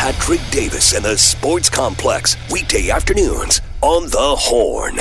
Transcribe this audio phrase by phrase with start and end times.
[0.00, 4.98] Patrick Davis and the Sports Complex, weekday afternoons on The Horn.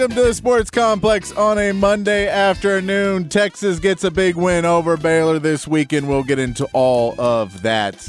[0.00, 3.28] Welcome to the Sports Complex on a Monday afternoon.
[3.28, 6.08] Texas gets a big win over Baylor this weekend.
[6.08, 8.08] We'll get into all of that.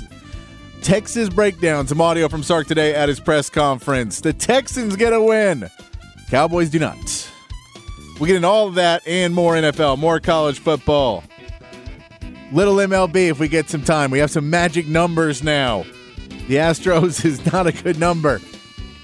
[0.81, 1.88] Texas breakdown.
[1.88, 4.22] Some audio from Sark today at his press conference.
[4.22, 5.70] The Texans get a win.
[6.30, 7.30] Cowboys do not.
[8.22, 11.26] We get into all of that and more NFL, more college football.
[12.53, 14.11] Little MLB if we get some time.
[14.11, 15.83] We have some magic numbers now.
[16.48, 18.39] The Astros is not a good number.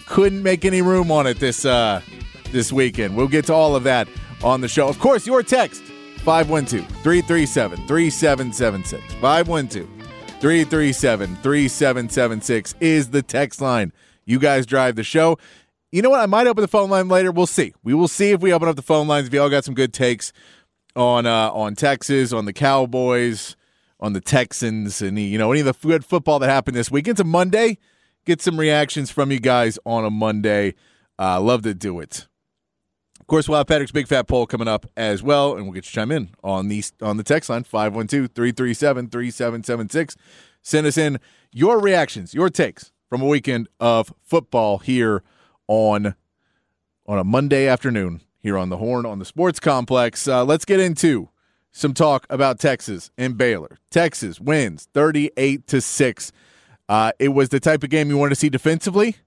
[0.05, 1.99] Couldn't make any room on it this uh
[2.51, 3.15] this weekend.
[3.15, 4.07] We'll get to all of that
[4.43, 4.87] on the show.
[4.87, 5.81] Of course, your text
[6.23, 9.13] 512 337 3776.
[9.15, 9.87] 512
[10.39, 13.91] 337 3776 is the text line.
[14.25, 15.37] You guys drive the show.
[15.91, 16.19] You know what?
[16.19, 17.31] I might open the phone line later.
[17.31, 17.73] We'll see.
[17.83, 19.27] We will see if we open up the phone lines.
[19.27, 20.33] If y'all got some good takes
[20.95, 23.55] on uh, on Texas, on the Cowboys,
[23.99, 27.07] on the Texans, and you know any of the good football that happened this week.
[27.07, 27.77] It's a Monday.
[28.25, 30.75] Get some reactions from you guys on a Monday.
[31.17, 32.27] Uh, love to do it.
[33.27, 35.85] Of course, we'll have Patrick's Big Fat Poll coming up as well, and we'll get
[35.85, 40.15] you chime in on the, on the text line 512 337 3776.
[40.61, 41.19] Send us in
[41.51, 45.23] your reactions, your takes from a weekend of football here
[45.67, 46.15] on,
[47.05, 50.25] on a Monday afternoon here on the Horn on the Sports Complex.
[50.25, 51.27] Uh, let's get into
[51.73, 53.77] some talk about Texas and Baylor.
[53.91, 56.31] Texas wins 38 to 6.
[56.87, 59.17] Uh, it was the type of game you wanted to see defensively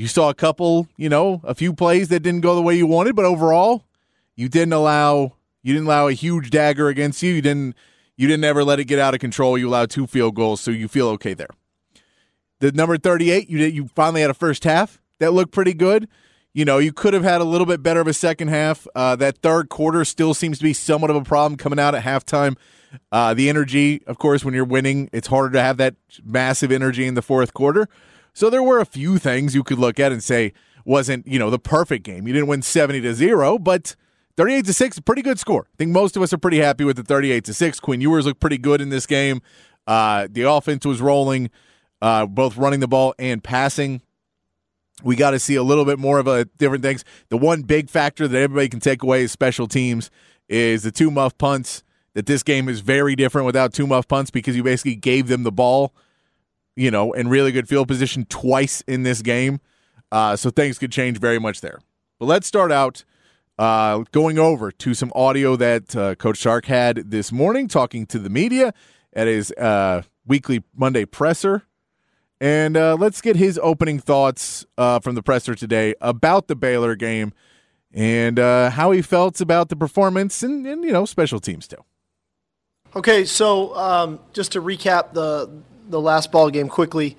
[0.00, 2.86] you saw a couple, you know, a few plays that didn't go the way you
[2.86, 3.84] wanted, but overall,
[4.34, 7.34] you didn't allow you didn't allow a huge dagger against you.
[7.34, 7.76] You didn't
[8.16, 9.58] you didn't ever let it get out of control.
[9.58, 11.50] You allowed two field goals, so you feel okay there.
[12.60, 16.08] The number 38, you did you finally had a first half that looked pretty good.
[16.54, 18.86] You know, you could have had a little bit better of a second half.
[18.94, 22.04] Uh, that third quarter still seems to be somewhat of a problem coming out at
[22.04, 22.56] halftime.
[23.12, 27.06] Uh, the energy, of course, when you're winning, it's harder to have that massive energy
[27.06, 27.86] in the fourth quarter.
[28.32, 30.52] So there were a few things you could look at and say
[30.84, 32.26] wasn't, you know, the perfect game.
[32.26, 33.96] You didn't win 70 to 0, but
[34.36, 35.66] 38 to 6, pretty good score.
[35.72, 37.80] I think most of us are pretty happy with the 38 to 6.
[37.80, 39.42] Quinn Ewers looked pretty good in this game.
[39.86, 41.50] Uh, the offense was rolling,
[42.00, 44.02] uh, both running the ball and passing.
[45.02, 47.04] We got to see a little bit more of a different things.
[47.28, 50.10] The one big factor that everybody can take away is special teams
[50.48, 51.82] is the two muff punts.
[52.14, 55.44] That this game is very different without two muff punts because you basically gave them
[55.44, 55.94] the ball
[56.80, 59.60] you know, in really good field position twice in this game.
[60.10, 61.78] Uh, so things could change very much there.
[62.18, 63.04] But let's start out
[63.58, 68.18] uh, going over to some audio that uh, Coach Sark had this morning talking to
[68.18, 68.72] the media
[69.12, 71.64] at his uh, weekly Monday presser.
[72.40, 76.96] And uh, let's get his opening thoughts uh, from the presser today about the Baylor
[76.96, 77.34] game
[77.92, 81.84] and how he felt about the performance and, and you know, special teams too.
[82.96, 87.16] Okay, so um, just to recap the the last ball game quickly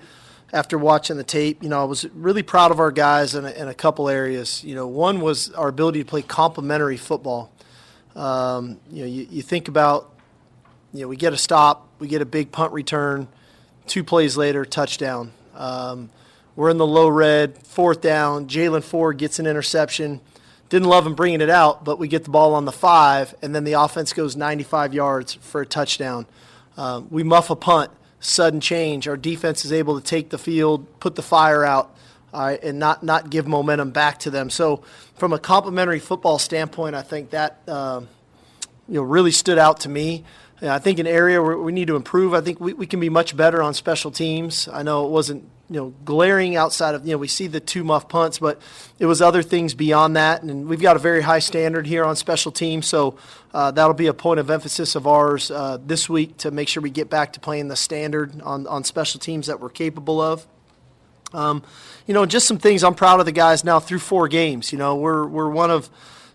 [0.52, 1.62] after watching the tape.
[1.62, 4.62] You know, I was really proud of our guys in a, in a couple areas.
[4.64, 7.52] You know, one was our ability to play complementary football.
[8.14, 10.12] Um, you know, you, you think about,
[10.92, 13.28] you know, we get a stop, we get a big punt return,
[13.86, 15.32] two plays later, touchdown.
[15.54, 16.10] Um,
[16.54, 18.46] we're in the low red, fourth down.
[18.46, 20.20] Jaylan Ford gets an interception.
[20.68, 23.54] Didn't love him bringing it out, but we get the ball on the five, and
[23.54, 26.26] then the offense goes 95 yards for a touchdown.
[26.76, 27.90] Um, we muff a punt
[28.22, 29.06] sudden change.
[29.06, 31.94] Our defense is able to take the field, put the fire out,
[32.32, 34.48] uh, and not not give momentum back to them.
[34.48, 34.82] So,
[35.16, 38.00] from a complementary football standpoint, I think that uh,
[38.88, 40.24] you know really stood out to me.
[40.62, 42.34] I think an area where we need to improve.
[42.34, 44.68] I think we, we can be much better on special teams.
[44.68, 47.82] I know it wasn't you know glaring outside of you know we see the two
[47.82, 48.60] muff punts, but
[48.98, 52.14] it was other things beyond that, and we've got a very high standard here on
[52.14, 53.16] special teams, so
[53.54, 56.82] uh, that'll be a point of emphasis of ours uh, this week to make sure
[56.82, 60.46] we get back to playing the standard on on special teams that we're capable of.
[61.32, 61.62] Um,
[62.06, 64.72] you know, just some things I'm proud of the guys now through four games.
[64.72, 65.88] You know, we're we're one of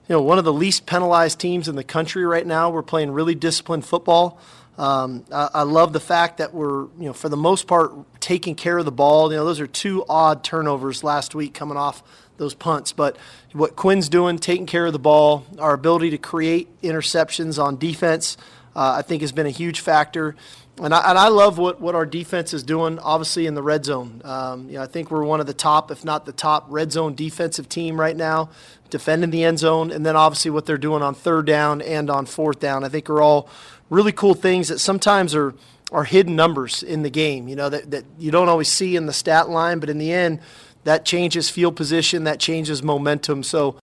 [0.10, 2.72] you know one of the least penalized teams in the country right now.
[2.72, 4.40] We're playing really disciplined football.
[4.78, 8.54] Um, I, I, love the fact that we're, you know, for the most part, taking
[8.54, 9.32] care of the ball.
[9.32, 12.04] You know, those are two odd turnovers last week coming off
[12.38, 12.92] those punts.
[12.92, 13.18] But
[13.54, 18.38] what Quinn's doing, taking care of the ball, our ability to create interceptions on defense,
[18.76, 20.36] uh, I think has been a huge factor.
[20.80, 23.84] And I, and I love what, what our defense is doing, obviously, in the red
[23.84, 24.22] zone.
[24.24, 26.92] Um, you know, I think we're one of the top, if not the top, red
[26.92, 28.52] zone defensive team right now,
[28.92, 29.92] defending the end zone.
[29.92, 32.84] And then obviously what they're doing on third down and on fourth down.
[32.84, 33.50] I think we're all
[33.90, 35.54] really cool things that sometimes are
[35.92, 39.06] are hidden numbers in the game, you know, that, that you don't always see in
[39.06, 40.40] the stat line, but in the end,
[40.84, 43.42] that changes field position, that changes momentum.
[43.44, 43.78] So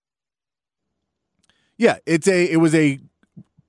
[1.76, 3.00] Yeah, it's a it was a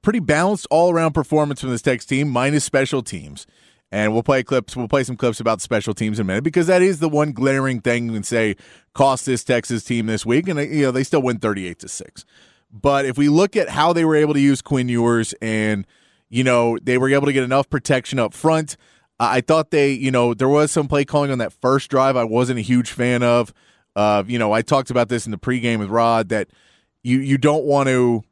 [0.02, 3.48] pretty balanced all around performance from this Tex team, minus special teams.
[3.92, 4.76] And we'll play clips.
[4.76, 7.32] We'll play some clips about special teams in a minute because that is the one
[7.32, 8.56] glaring thing you can say
[8.94, 12.26] cost this Texas team this week, and you know they still win thirty-eight to six.
[12.72, 15.88] But if we look at how they were able to use Quinn Ewers and
[16.30, 18.78] you know, they were able to get enough protection up front.
[19.20, 22.26] I thought they, you know, there was some play calling on that first drive I
[22.26, 23.54] wasn't a huge fan of.
[23.96, 26.50] Uh, you know, I talked about this in the pregame with Rod that
[27.02, 28.24] you you don't want to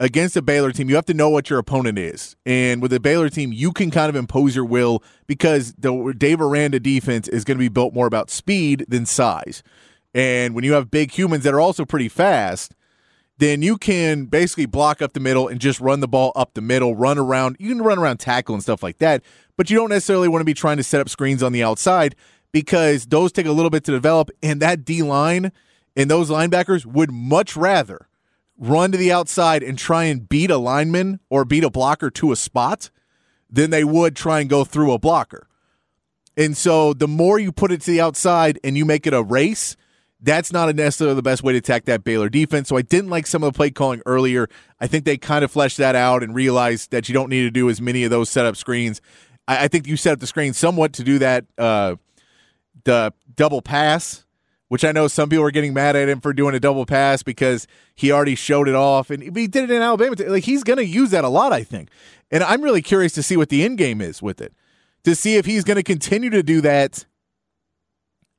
[0.00, 2.34] against a Baylor team, you have to know what your opponent is.
[2.46, 6.40] And with a Baylor team, you can kind of impose your will because the Dave
[6.40, 9.62] Aranda defense is going to be built more about speed than size.
[10.14, 12.74] And when you have big humans that are also pretty fast,
[13.40, 16.60] then you can basically block up the middle and just run the ball up the
[16.60, 17.56] middle, run around.
[17.58, 19.22] You can run around tackle and stuff like that,
[19.56, 22.14] but you don't necessarily want to be trying to set up screens on the outside
[22.52, 24.30] because those take a little bit to develop.
[24.42, 25.52] And that D line
[25.96, 28.08] and those linebackers would much rather
[28.58, 32.32] run to the outside and try and beat a lineman or beat a blocker to
[32.32, 32.90] a spot
[33.48, 35.48] than they would try and go through a blocker.
[36.36, 39.22] And so the more you put it to the outside and you make it a
[39.22, 39.76] race,
[40.22, 42.68] that's not necessarily the best way to attack that Baylor defense.
[42.68, 44.48] So I didn't like some of the play calling earlier.
[44.80, 47.50] I think they kind of fleshed that out and realized that you don't need to
[47.50, 49.00] do as many of those setup screens.
[49.48, 51.96] I, I think you set up the screen somewhat to do that uh,
[52.84, 54.24] the double pass,
[54.68, 57.22] which I know some people are getting mad at him for doing a double pass
[57.22, 60.16] because he already showed it off and he did it in Alabama.
[60.18, 61.88] Like he's going to use that a lot, I think.
[62.30, 64.52] And I'm really curious to see what the end game is with it,
[65.04, 67.06] to see if he's going to continue to do that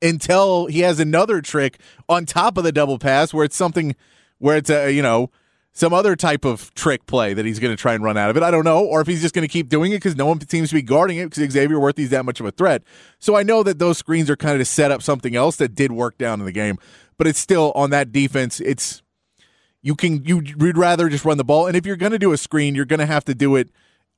[0.02, 3.94] until he has another trick on top of the double pass where it's something
[4.38, 5.30] where it's a you know
[5.72, 8.36] some other type of trick play that he's going to try and run out of
[8.36, 8.42] it.
[8.42, 10.46] I don't know, or if he's just going to keep doing it because no one
[10.46, 12.82] seems to be guarding it because Xavier Worthy's that much of a threat.
[13.18, 15.74] So I know that those screens are kind of to set up something else that
[15.74, 16.78] did work down in the game,
[17.16, 18.60] but it's still on that defense.
[18.60, 19.02] It's
[19.80, 22.32] you can you would rather just run the ball, and if you're going to do
[22.32, 23.70] a screen, you're going to have to do it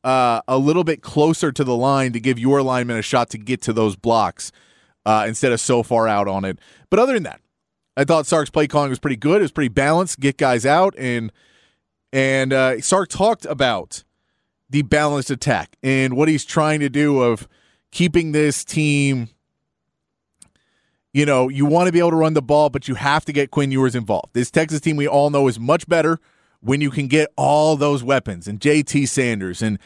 [0.02, 3.38] uh, a little bit closer to the line to give your lineman a shot to
[3.38, 4.50] get to those blocks
[5.06, 6.58] uh, instead of so far out on it.
[6.90, 7.40] But other than that,
[7.96, 9.40] I thought Sark's play calling was pretty good.
[9.40, 11.32] It was pretty balanced, get guys out, and
[12.12, 14.04] and uh, Sark talked about
[14.70, 17.48] the balanced attack and what he's trying to do of
[17.90, 19.28] keeping this team.
[21.12, 23.32] You know, you want to be able to run the ball, but you have to
[23.32, 24.30] get Quinn Ewers involved.
[24.32, 26.18] This Texas team we all know is much better
[26.60, 29.78] when you can get all those weapons and JT Sanders and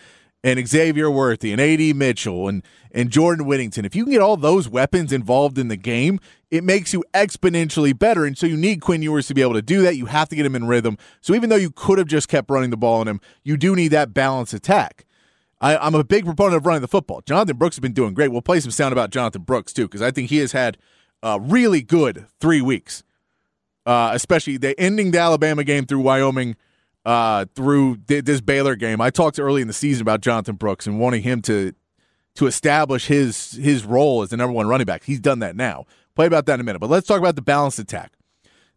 [0.44, 2.62] and Xavier Worthy and AD Mitchell and
[2.92, 3.84] and Jordan Whittington.
[3.84, 7.96] If you can get all those weapons involved in the game, it makes you exponentially
[7.96, 8.24] better.
[8.24, 9.96] And so you need Quinn Ewers to be able to do that.
[9.96, 10.96] You have to get him in rhythm.
[11.20, 13.76] So even though you could have just kept running the ball on him, you do
[13.76, 15.04] need that balanced attack.
[15.60, 17.20] I, am a big proponent of running the football.
[17.26, 18.28] Jonathan Brooks has been doing great.
[18.28, 20.78] We'll play some sound about Jonathan Brooks too, because I think he has had
[21.22, 23.02] a really good three weeks,
[23.84, 26.56] uh, especially the ending the Alabama game through Wyoming
[27.08, 29.00] uh, through th- this Baylor game.
[29.00, 31.72] I talked early in the season about Jonathan Brooks and wanting him to
[32.34, 35.04] to establish his his role as the number one running back.
[35.04, 35.86] He's done that now.
[36.14, 36.80] Play about that in a minute.
[36.80, 38.12] But let's talk about the balanced attack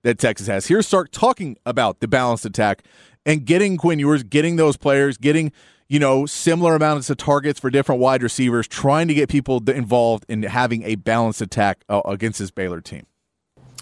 [0.03, 0.67] that Texas has.
[0.67, 2.83] Here's Sark talking about the balanced attack
[3.25, 5.51] and getting Quinn Ewers, getting those players, getting
[5.89, 10.23] you know similar amounts of targets for different wide receivers, trying to get people involved
[10.29, 13.05] in having a balanced attack uh, against this Baylor team.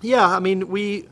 [0.01, 1.07] Yeah, I mean we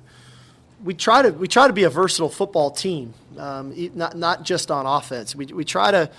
[0.83, 4.71] we try to we try to be a versatile football team, um, not not just
[4.71, 5.35] on offense.
[5.35, 6.09] We we try to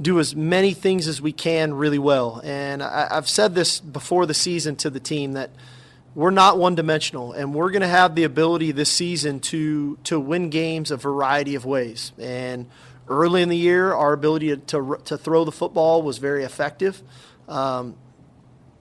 [0.00, 2.40] do as many things as we can really well.
[2.42, 5.50] And I, have said this before the season to the team that
[6.14, 10.18] we're not one dimensional, and we're going to have the ability this season to to
[10.18, 12.12] win games a variety of ways.
[12.18, 12.66] And
[13.08, 17.02] early in the year, our ability to to, to throw the football was very effective.
[17.48, 17.96] Um,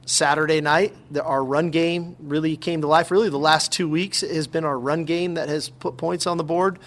[0.06, 3.12] Saturday night, the, our run game really came to life.
[3.12, 6.38] Really, the last two weeks has been our run game that has put points on
[6.38, 6.80] the board.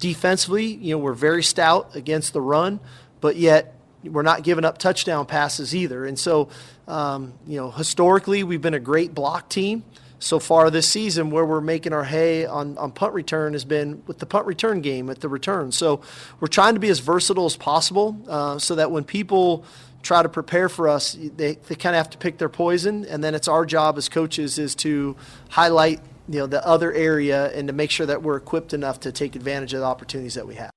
[0.00, 2.80] Defensively, you know, we're very stout against the run,
[3.20, 6.06] but yet we're not giving up touchdown passes either.
[6.06, 6.48] And so,
[6.88, 9.84] um, you know, historically, we've been a great block team.
[10.22, 14.02] So far this season, where we're making our hay on, on punt return has been
[14.06, 15.72] with the punt return game at the return.
[15.72, 16.02] So
[16.40, 19.64] we're trying to be as versatile as possible uh, so that when people
[20.02, 23.24] try to prepare for us, they, they kind of have to pick their poison, and
[23.24, 25.16] then it's our job as coaches is to
[25.48, 26.00] highlight
[26.30, 29.34] you know the other area and to make sure that we're equipped enough to take
[29.34, 30.70] advantage of the opportunities that we have.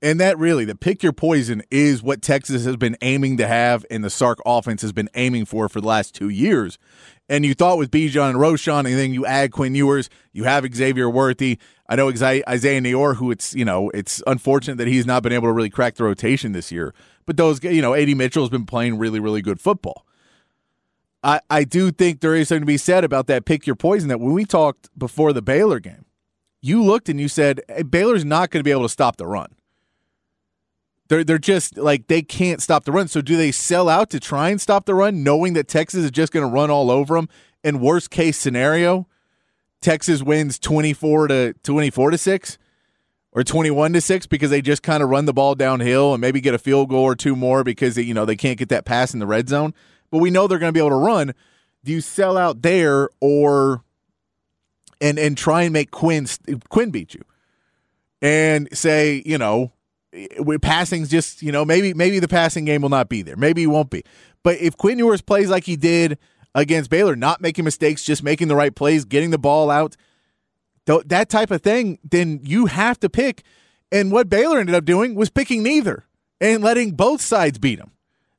[0.00, 3.84] And that really, the pick your poison is what Texas has been aiming to have
[3.90, 6.78] and the Sark offense has been aiming for for the last two years.
[7.28, 10.66] And you thought with Bijan and Roschon, and then you add Quinn Ewers, you have
[10.72, 11.58] Xavier Worthy.
[11.88, 15.48] I know Isaiah Neyor, who it's, you know, it's unfortunate that he's not been able
[15.48, 16.94] to really crack the rotation this year.
[17.26, 20.04] But those, you know, AD Mitchell has been playing really, really good football.
[21.22, 24.08] I, I do think there is something to be said about that pick your poison
[24.08, 26.04] that when we talked before the Baylor game,
[26.60, 29.26] you looked and you said, hey, Baylor's not going to be able to stop the
[29.26, 29.48] run.
[31.08, 33.06] They're they're just like they can't stop the run.
[33.08, 36.10] So do they sell out to try and stop the run, knowing that Texas is
[36.10, 37.28] just going to run all over them?
[37.62, 39.06] In worst case scenario,
[39.82, 42.56] Texas wins twenty four to twenty four to six
[43.32, 46.38] or 21 to 6 because they just kind of run the ball downhill and maybe
[46.38, 49.14] get a field goal or two more because you know they can't get that pass
[49.14, 49.72] in the red zone
[50.12, 51.34] but we know they're going to be able to run
[51.84, 53.82] do you sell out there or
[55.00, 56.26] and and try and make Quinn
[56.70, 57.22] Quinn beat you
[58.22, 59.72] and say you know
[60.14, 63.36] eh, we passing's just you know maybe maybe the passing game will not be there.
[63.36, 64.04] Maybe he won't be.
[64.42, 66.18] But if Quinn Ewers plays like he did
[66.54, 69.96] against Baylor, not making mistakes, just making the right plays, getting the ball out,
[70.86, 73.42] that type of thing, then you have to pick.
[73.90, 76.06] And what Baylor ended up doing was picking neither
[76.40, 77.92] and letting both sides beat them.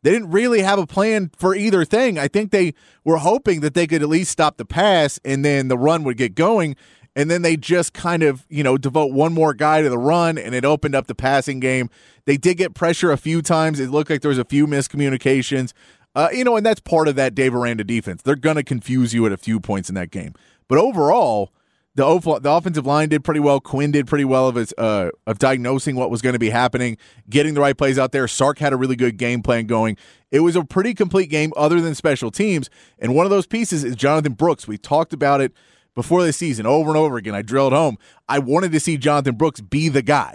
[0.03, 2.19] They didn't really have a plan for either thing.
[2.19, 5.69] I think they were hoping that they could at least stop the pass and then
[5.69, 6.75] the run would get going.
[7.15, 10.37] And then they just kind of you know devote one more guy to the run
[10.37, 11.89] and it opened up the passing game.
[12.25, 13.79] They did get pressure a few times.
[13.79, 15.73] It looked like there was a few miscommunications.
[16.15, 18.21] Uh, you know and that's part of that dave aranda defense.
[18.21, 20.33] They're going to confuse you at a few points in that game.
[20.67, 21.53] But overall
[21.95, 23.59] the, the offensive line did pretty well.
[23.59, 26.97] Quinn did pretty well of his, uh, of diagnosing what was going to be happening,
[27.29, 28.27] getting the right plays out there.
[28.27, 29.97] Sark had a really good game plan going.
[30.31, 32.69] It was a pretty complete game, other than special teams.
[32.97, 34.67] And one of those pieces is Jonathan Brooks.
[34.67, 35.53] We talked about it
[35.93, 37.35] before the season over and over again.
[37.35, 37.97] I drilled home.
[38.27, 40.33] I wanted to see Jonathan Brooks be the guy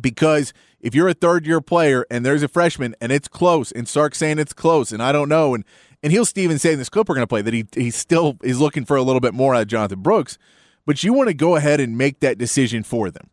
[0.00, 3.86] because if you're a third year player and there's a freshman and it's close and
[3.86, 5.64] Sark saying it's close and I don't know and
[6.02, 8.36] and he'll Steven say in this clip we're going to play that he he still
[8.42, 10.38] is looking for a little bit more out of Jonathan Brooks,
[10.86, 13.30] but you want to go ahead and make that decision for them.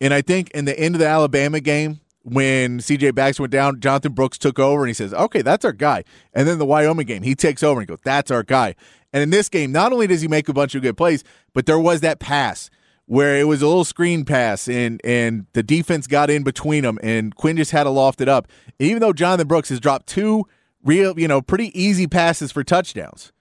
[0.00, 3.80] And I think in the end of the Alabama game, when CJ Baxter went down,
[3.80, 6.04] Jonathan Brooks took over and he says, Okay, that's our guy.
[6.32, 8.74] And then the Wyoming game, he takes over and goes, That's our guy.
[9.12, 11.66] And in this game, not only does he make a bunch of good plays, but
[11.66, 12.70] there was that pass
[13.06, 16.98] where it was a little screen pass and and the defense got in between them
[17.02, 18.48] and Quinn just had to loft it up.
[18.78, 20.44] Even though Jonathan Brooks has dropped two
[20.84, 23.32] real, you know, pretty easy passes for touchdowns,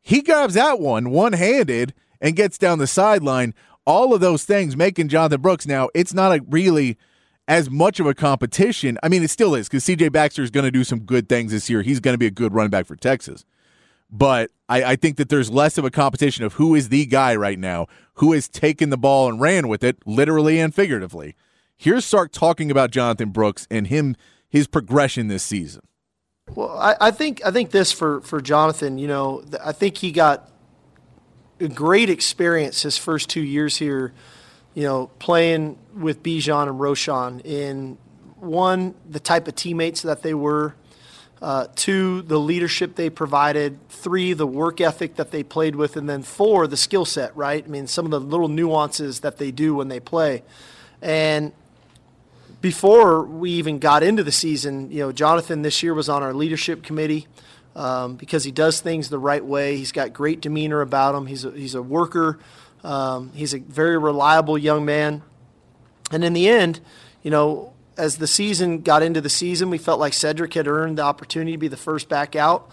[0.00, 3.54] he grabs that one one handed and gets down the sideline.
[3.84, 6.96] All of those things making Jonathan Brooks now, it's not a really
[7.48, 8.98] as much of a competition.
[9.02, 11.52] I mean, it still is because CJ Baxter is going to do some good things
[11.52, 11.82] this year.
[11.82, 13.44] He's going to be a good running back for Texas.
[14.10, 17.34] But I, I, think that there's less of a competition of who is the guy
[17.34, 21.34] right now who has taken the ball and ran with it, literally and figuratively.
[21.76, 24.14] Here's Sark talking about Jonathan Brooks and him
[24.48, 25.82] his progression this season.
[26.54, 28.98] Well, I, I think I think this for for Jonathan.
[28.98, 30.50] You know, I think he got
[31.60, 34.12] a great experience his first two years here.
[34.74, 37.98] You know, playing with Bijan and Roschon in
[38.36, 40.74] one the type of teammates that they were
[41.42, 43.76] uh, two, the leadership they provided.
[43.88, 45.96] Three, the work ethic that they played with.
[45.96, 47.64] And then four, the skill set, right?
[47.64, 50.44] I mean, some of the little nuances that they do when they play.
[51.02, 51.52] And
[52.62, 56.32] before we even got into the season, you know, Jonathan this year was on our
[56.32, 57.26] leadership committee
[57.74, 59.76] um, because he does things the right way.
[59.76, 61.26] He's got great demeanor about him.
[61.26, 62.38] He's a, he's a worker.
[62.84, 65.22] Um, he's a very reliable young man.
[66.12, 66.80] And in the end,
[67.22, 70.98] you know, as the season got into the season, we felt like Cedric had earned
[70.98, 72.70] the opportunity to be the first back out.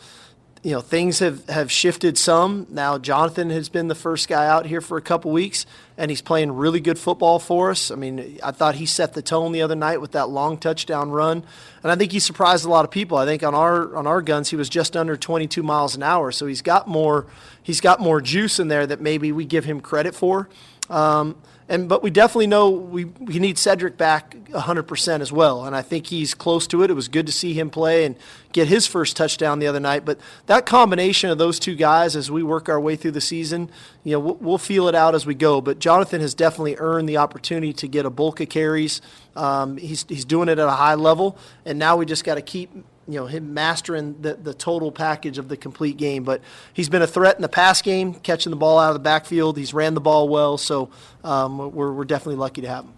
[0.61, 2.67] You know, things have, have shifted some.
[2.69, 5.65] Now, Jonathan has been the first guy out here for a couple weeks,
[5.97, 7.91] and he's playing really good football for us.
[7.91, 11.11] I mean, I thought he set the tone the other night with that long touchdown
[11.11, 11.45] run,
[11.81, 13.17] and I think he surprised a lot of people.
[13.17, 16.29] I think on our on our guns, he was just under 22 miles an hour,
[16.29, 17.25] so he's got more
[17.63, 20.49] he's got more juice in there that maybe we give him credit for.
[20.89, 21.37] Um,
[21.69, 25.83] and but we definitely know we, we need Cedric back 100% as well, and I
[25.83, 26.89] think he's close to it.
[26.89, 28.15] It was good to see him play and
[28.51, 30.03] get his first touchdown the other night.
[30.03, 33.69] But that combination of those two guys, as we work our way through the season,
[34.03, 35.61] you know, we'll, we'll feel it out as we go.
[35.61, 38.99] But Jonathan has definitely earned the opportunity to get a bulk of carries.
[39.35, 42.41] Um, he's he's doing it at a high level, and now we just got to
[42.41, 42.71] keep
[43.09, 46.23] you know him mastering the, the total package of the complete game.
[46.23, 46.41] But
[46.73, 49.57] he's been a threat in the pass game, catching the ball out of the backfield.
[49.57, 50.89] He's ran the ball well, so
[51.23, 52.93] um, we're we're definitely lucky to have him.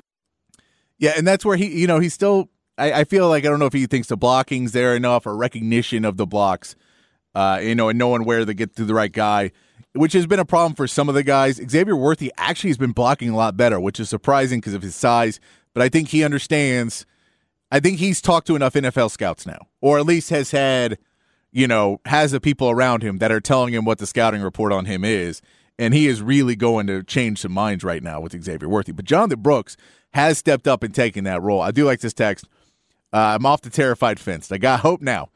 [0.98, 2.50] Yeah, and that's where he, you know, he's still.
[2.78, 5.36] I, I feel like I don't know if he thinks the blocking's there enough or
[5.36, 6.76] recognition of the blocks,
[7.34, 9.52] uh, you know, and knowing where to get to the right guy,
[9.94, 11.56] which has been a problem for some of the guys.
[11.56, 14.96] Xavier Worthy actually has been blocking a lot better, which is surprising because of his
[14.96, 15.40] size.
[15.74, 17.06] But I think he understands
[17.72, 20.98] I think he's talked to enough NFL scouts now, or at least has had,
[21.52, 24.74] you know, has the people around him that are telling him what the scouting report
[24.74, 25.42] on him is.
[25.80, 28.92] And he is really going to change some minds right now with Xavier Worthy.
[28.92, 29.78] But Jonathan Brooks
[30.14, 31.62] has stepped up and taken that role.
[31.62, 32.46] I do like this text.
[33.14, 34.52] Uh, I'm off the terrified fence.
[34.52, 35.30] I got hope now.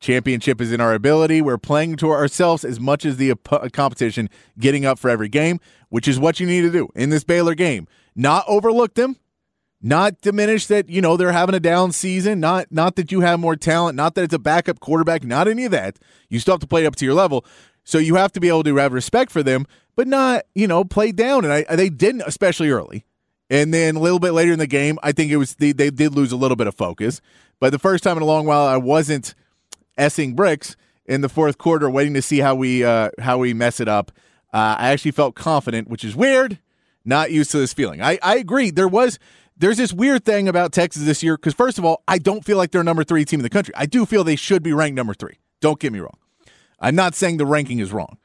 [0.00, 1.40] Championship is in our ability.
[1.40, 5.60] We're playing to ourselves as much as the op- competition, getting up for every game,
[5.90, 7.86] which is what you need to do in this Baylor game.
[8.16, 9.16] Not overlook them,
[9.82, 12.40] not diminish that you know they're having a down season.
[12.40, 13.96] Not not that you have more talent.
[13.96, 15.24] Not that it's a backup quarterback.
[15.24, 15.98] Not any of that.
[16.28, 17.44] You still have to play up to your level.
[17.84, 20.84] So you have to be able to have respect for them but not you know
[20.84, 21.44] play down.
[21.44, 23.04] And I, they didn't especially early.
[23.50, 25.90] And then a little bit later in the game i think it was they, they
[25.90, 27.20] did lose a little bit of focus.
[27.60, 29.34] But the first time in a long while i wasn't
[29.98, 33.80] essing bricks in the fourth quarter waiting to see how we uh, how we mess
[33.80, 34.12] it up.
[34.52, 36.58] Uh, i actually felt confident which is weird.
[37.04, 38.00] Not used to this feeling.
[38.00, 38.70] I, I agree.
[38.70, 39.18] There was
[39.56, 42.56] there's this weird thing about Texas this year because, first of all, I don't feel
[42.56, 43.74] like they're number three team in the country.
[43.76, 45.38] I do feel they should be ranked number three.
[45.60, 46.18] Don't get me wrong.
[46.80, 48.18] I'm not saying the ranking is wrong.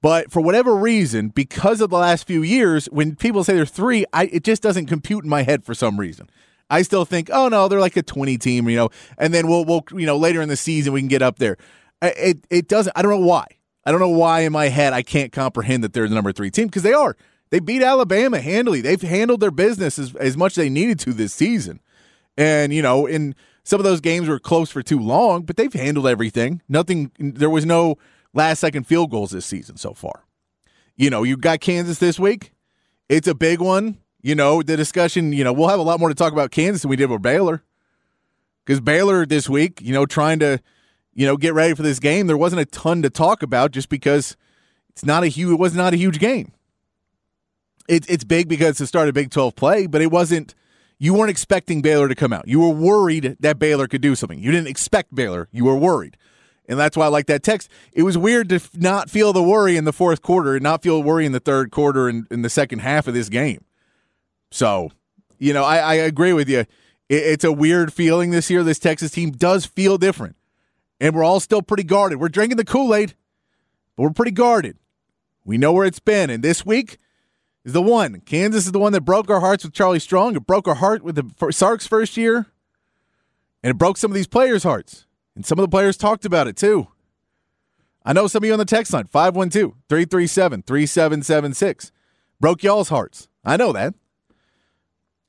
[0.00, 4.04] But for whatever reason, because of the last few years, when people say they're three,
[4.12, 6.30] I, it just doesn't compute in my head for some reason.
[6.70, 9.64] I still think, oh no, they're like a 20 team, you know, and then we'll,
[9.64, 11.56] we'll, you know, later in the season we can get up there.
[12.02, 12.92] It, it doesn't.
[12.94, 13.46] I don't know why.
[13.84, 16.50] I don't know why in my head I can't comprehend that they're the number three
[16.50, 17.16] team because they are.
[17.50, 18.80] They beat Alabama handily.
[18.80, 21.80] They've handled their business as, as much as they needed to this season.
[22.36, 25.72] And, you know, in some of those games were close for too long, but they've
[25.72, 26.62] handled everything.
[26.68, 27.96] Nothing, there was no
[28.34, 30.24] last second field goals this season so far.
[30.96, 32.52] You know, you got Kansas this week.
[33.08, 33.98] It's a big one.
[34.20, 36.82] You know, the discussion, you know, we'll have a lot more to talk about Kansas
[36.82, 37.62] than we did with Baylor.
[38.64, 40.60] Because Baylor this week, you know, trying to,
[41.14, 43.88] you know, get ready for this game, there wasn't a ton to talk about just
[43.88, 44.36] because
[44.90, 46.52] it's not a huge, it was not a huge game
[47.88, 50.54] it, it's big because it's the start of Big 12 play, but it wasn't.
[51.00, 52.48] You weren't expecting Baylor to come out.
[52.48, 54.40] You were worried that Baylor could do something.
[54.40, 55.48] You didn't expect Baylor.
[55.52, 56.16] You were worried.
[56.68, 57.70] And that's why I like that text.
[57.92, 61.02] It was weird to not feel the worry in the fourth quarter and not feel
[61.02, 63.64] worry in the third quarter and in the second half of this game.
[64.50, 64.90] So,
[65.38, 66.60] you know, I, I agree with you.
[66.60, 66.66] It,
[67.08, 68.62] it's a weird feeling this year.
[68.62, 70.36] This Texas team does feel different.
[71.00, 72.20] And we're all still pretty guarded.
[72.20, 73.14] We're drinking the Kool Aid,
[73.96, 74.76] but we're pretty guarded.
[75.44, 76.28] We know where it's been.
[76.28, 76.98] And this week,
[77.68, 78.20] is the one.
[78.22, 80.36] Kansas is the one that broke our hearts with Charlie Strong.
[80.36, 82.46] It broke our heart with the Sark's first year,
[83.62, 85.06] and it broke some of these players' hearts.
[85.36, 86.88] And some of the players talked about it too.
[88.04, 91.92] I know some of you on the text line 512 337 3776
[92.40, 93.28] broke y'all's hearts.
[93.44, 93.94] I know that.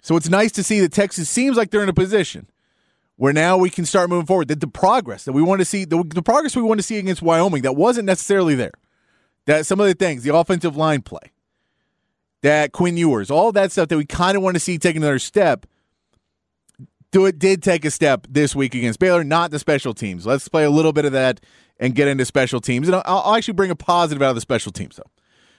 [0.01, 2.49] So it's nice to see that Texas seems like they're in a position
[3.17, 4.47] where now we can start moving forward.
[4.47, 6.97] That the progress that we want to see, the, the progress we want to see
[6.97, 8.71] against Wyoming that wasn't necessarily there.
[9.45, 11.33] That some of the things, the offensive line play,
[12.41, 15.19] that Quinn Ewers, all that stuff that we kind of want to see take another
[15.19, 15.65] step.
[17.11, 20.27] Do it did take a step this week against Baylor, not the special teams.
[20.27, 21.41] Let's play a little bit of that
[21.79, 22.87] and get into special teams.
[22.87, 25.09] And I'll, I'll actually bring a positive out of the special teams though.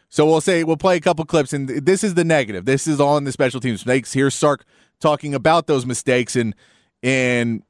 [0.08, 2.64] So we'll say we'll play a couple clips, and this is the negative.
[2.64, 4.12] This is all in the special teams mistakes.
[4.12, 4.64] Here's Sark
[5.00, 6.54] talking about those mistakes and
[7.02, 7.62] and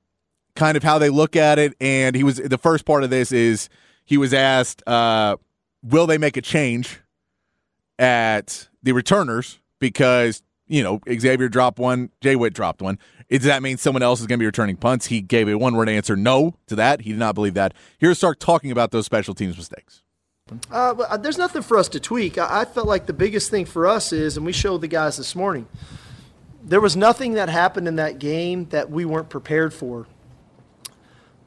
[0.57, 1.75] kind of how they look at it.
[1.81, 3.68] And he was the first part of this is
[4.07, 5.37] he was asked, uh,
[5.83, 7.01] "Will they make a change
[7.99, 12.99] at the returners because you know Xavier dropped one, Jay Witt dropped one.
[13.29, 15.07] Does that mean someone else is going to be returning punts?
[15.07, 17.03] He gave a one word answer no to that.
[17.03, 17.75] He did not believe that.
[17.99, 20.03] Here's Sark talking about those special teams mistakes.
[20.71, 22.37] Uh, uh, there's nothing for us to tweak.
[22.37, 25.16] I, I felt like the biggest thing for us is, and we showed the guys
[25.16, 25.69] this morning,
[26.62, 30.07] there was nothing that happened in that game that we weren't prepared for.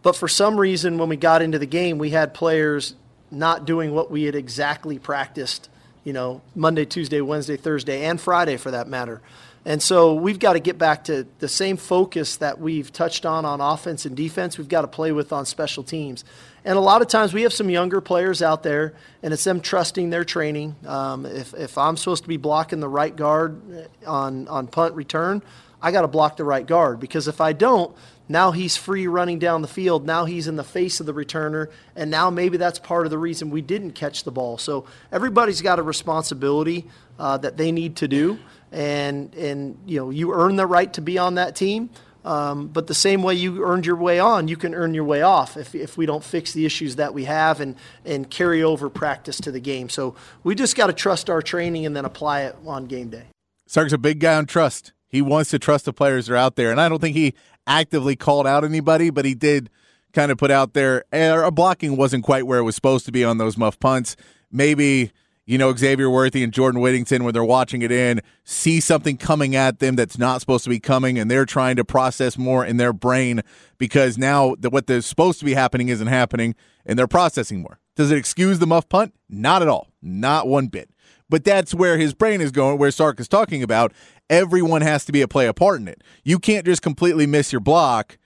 [0.02, 2.96] But for some reason, when we got into the game, we had players
[3.30, 5.70] not doing what we had exactly practiced
[6.04, 9.22] you know, Monday, Tuesday, Wednesday, Thursday, and Friday for that matter.
[9.66, 13.46] And so we've got to get back to the same focus that we've touched on
[13.46, 16.26] on offense and defense, we've got to play with on special teams.
[16.66, 19.62] And a lot of times we have some younger players out there, and it's them
[19.62, 20.76] trusting their training.
[20.86, 25.42] Um, if, if I'm supposed to be blocking the right guard on, on punt return,
[25.82, 27.94] I got to block the right guard because if I don't,
[28.30, 30.06] now he's free running down the field.
[30.06, 33.18] Now he's in the face of the returner, and now maybe that's part of the
[33.18, 34.58] reason we didn't catch the ball.
[34.58, 36.88] So everybody's got a responsibility
[37.20, 38.40] uh, that they need to do,
[38.72, 41.90] and and you know you earn the right to be on that team.
[42.26, 45.22] Um, but the same way you earned your way on, you can earn your way
[45.22, 48.90] off if, if we don't fix the issues that we have and, and carry over
[48.90, 49.90] practice to the game.
[49.90, 53.26] So we just got to trust our training and then apply it on game day.
[53.68, 54.94] Sark's a big guy on trust.
[55.10, 56.72] He wants to trust the players that are out there.
[56.72, 57.34] And I don't think he
[57.68, 59.70] actively called out anybody, but he did
[60.14, 63.12] kind of put out there eh, our blocking wasn't quite where it was supposed to
[63.12, 64.16] be on those muff punts.
[64.52, 65.12] Maybe
[65.46, 69.56] you know Xavier Worthy and Jordan Whittington when they're watching it in see something coming
[69.56, 72.78] at them that's not supposed to be coming, and they're trying to process more in
[72.78, 73.42] their brain
[73.78, 77.80] because now that what is supposed to be happening isn't happening, and they're processing more.
[77.96, 79.14] Does it excuse the muff punt?
[79.30, 80.90] Not at all, not one bit.
[81.30, 83.92] But that's where his brain is going, where Sark is talking about.
[84.30, 86.04] Everyone has to be a play a part in it.
[86.24, 88.18] You can't just completely miss your block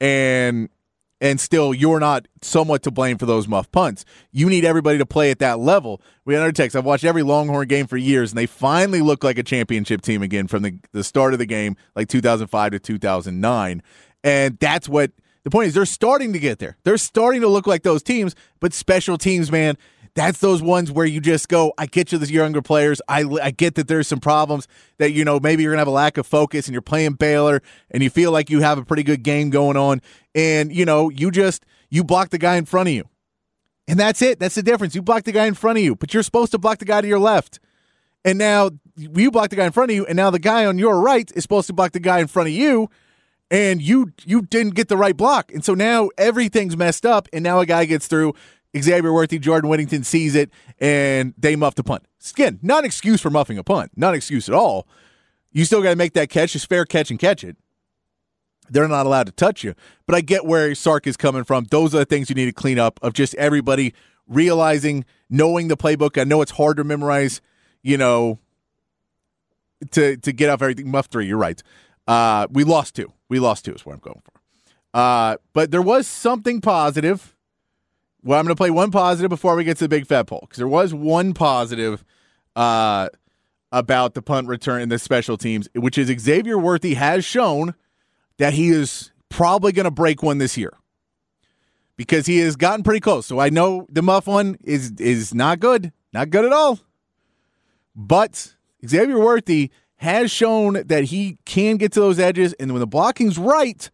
[0.00, 0.68] and
[1.22, 4.04] and still you're not somewhat to blame for those muff punts.
[4.32, 6.02] You need everybody to play at that level.
[6.24, 6.74] We had another text.
[6.74, 10.20] I've watched every Longhorn game for years, and they finally look like a championship team
[10.20, 13.82] again from the, the start of the game, like 2005 to 2009.
[14.24, 15.12] And that's what
[15.44, 15.74] the point is.
[15.74, 16.76] They're starting to get there.
[16.82, 19.78] They're starting to look like those teams, but special teams, man,
[20.14, 23.00] that's those ones where you just go, I get you, the younger players.
[23.08, 25.88] I, I get that there's some problems that, you know, maybe you're going to have
[25.88, 28.84] a lack of focus and you're playing Baylor and you feel like you have a
[28.84, 30.02] pretty good game going on.
[30.34, 33.04] And, you know, you just, you block the guy in front of you.
[33.88, 34.38] And that's it.
[34.38, 34.94] That's the difference.
[34.94, 37.00] You block the guy in front of you, but you're supposed to block the guy
[37.00, 37.58] to your left.
[38.24, 40.78] And now you block the guy in front of you, and now the guy on
[40.78, 42.88] your right is supposed to block the guy in front of you
[43.52, 45.52] and you you didn't get the right block.
[45.52, 48.34] And so now everything's messed up, and now a guy gets through.
[48.78, 52.04] Xavier Worthy, Jordan Whittington sees it, and they muff the punt.
[52.30, 53.92] Again, not an excuse for muffing a punt.
[53.96, 54.86] Not an excuse at all.
[55.50, 56.54] You still got to make that catch.
[56.54, 57.56] It's fair catch and catch it.
[58.70, 59.74] They're not allowed to touch you.
[60.06, 61.66] But I get where Sark is coming from.
[61.70, 63.92] Those are the things you need to clean up of just everybody
[64.26, 66.18] realizing, knowing the playbook.
[66.18, 67.42] I know it's hard to memorize,
[67.82, 68.38] you know,
[69.90, 70.90] to to get off everything.
[70.90, 71.62] Muff three, you're right.
[72.06, 73.12] Uh, we lost two.
[73.28, 74.40] We lost two is what I'm going for.
[74.94, 77.36] Uh, but there was something positive
[78.24, 80.40] well, I'm going to play one positive before we get to the big fat poll
[80.42, 82.04] because there was one positive
[82.54, 83.08] uh,
[83.72, 87.74] about the punt return in the special teams, which is Xavier Worthy has shown
[88.38, 90.74] that he is probably going to break one this year
[91.96, 93.26] because he has gotten pretty close.
[93.26, 96.78] So I know the muff one is is not good, not good at all.
[97.94, 98.54] But
[98.86, 103.38] Xavier Worthy has shown that he can get to those edges, and when the blocking's
[103.38, 103.90] right,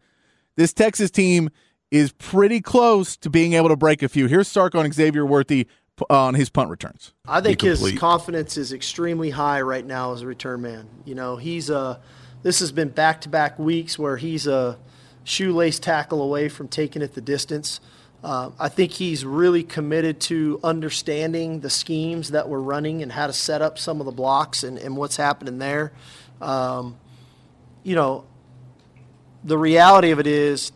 [0.55, 1.49] this Texas team
[1.91, 4.27] is pretty close to being able to break a few.
[4.27, 5.67] Here's Sark on Xavier Worthy
[6.09, 7.13] on his punt returns.
[7.27, 10.87] I think his confidence is extremely high right now as a return man.
[11.03, 11.99] You know, he's a
[12.41, 14.77] this has been back-to-back weeks where he's a
[15.25, 17.81] shoelace tackle away from taking it the distance.
[18.23, 23.27] Uh, I think he's really committed to understanding the schemes that we're running and how
[23.27, 25.91] to set up some of the blocks and, and what's happening there.
[26.41, 26.97] Um,
[27.83, 28.25] you know,
[29.43, 30.71] the reality of it is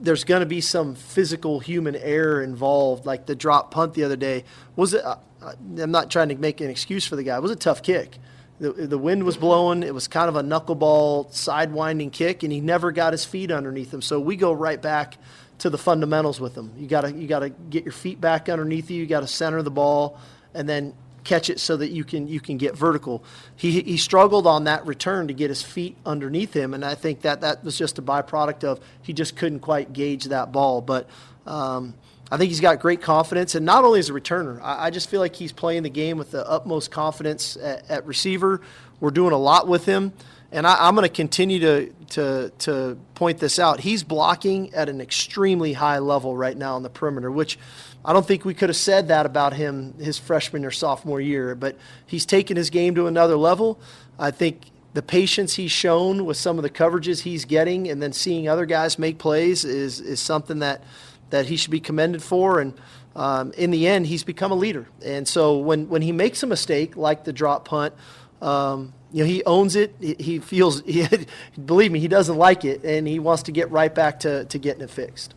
[0.00, 4.16] there's going to be some physical human error involved, like the drop punt the other
[4.16, 4.44] day.
[4.74, 5.04] Was it?
[5.42, 7.36] I'm not trying to make an excuse for the guy.
[7.36, 8.18] It was a tough kick.
[8.58, 9.82] The, the wind was blowing.
[9.82, 13.92] It was kind of a knuckleball, sidewinding kick, and he never got his feet underneath
[13.92, 14.00] him.
[14.00, 15.18] So we go right back
[15.58, 16.72] to the fundamentals with him.
[16.78, 19.00] You gotta you gotta get your feet back underneath you.
[19.00, 20.18] You gotta center the ball,
[20.54, 20.94] and then
[21.26, 23.22] catch it so that you can you can get vertical.
[23.56, 27.22] He he struggled on that return to get his feet underneath him, and I think
[27.22, 30.80] that that was just a byproduct of he just couldn't quite gauge that ball.
[30.80, 31.08] But
[31.46, 31.94] um,
[32.30, 35.08] I think he's got great confidence, and not only as a returner, I, I, just
[35.08, 38.60] feel like he's playing the game with the utmost confidence at, at receiver.
[38.98, 40.12] We're doing a lot with him,
[40.50, 43.80] and I, I'm going to continue to to to point this out.
[43.80, 47.58] He's blocking at an extremely high level right now on the perimeter, which
[48.06, 51.56] I don't think we could have said that about him his freshman or sophomore year,
[51.56, 53.80] but he's taken his game to another level.
[54.16, 58.12] I think the patience he's shown with some of the coverages he's getting and then
[58.12, 60.84] seeing other guys make plays is, is something that,
[61.30, 62.60] that he should be commended for.
[62.60, 62.74] And
[63.16, 64.86] um, in the end, he's become a leader.
[65.04, 67.92] And so when, when he makes a mistake, like the drop punt,
[68.40, 69.94] um, you know, he owns it.
[70.00, 71.06] He, he feels, he,
[71.64, 74.58] believe me, he doesn't like it, and he wants to get right back to, to
[74.58, 75.34] getting it fixed.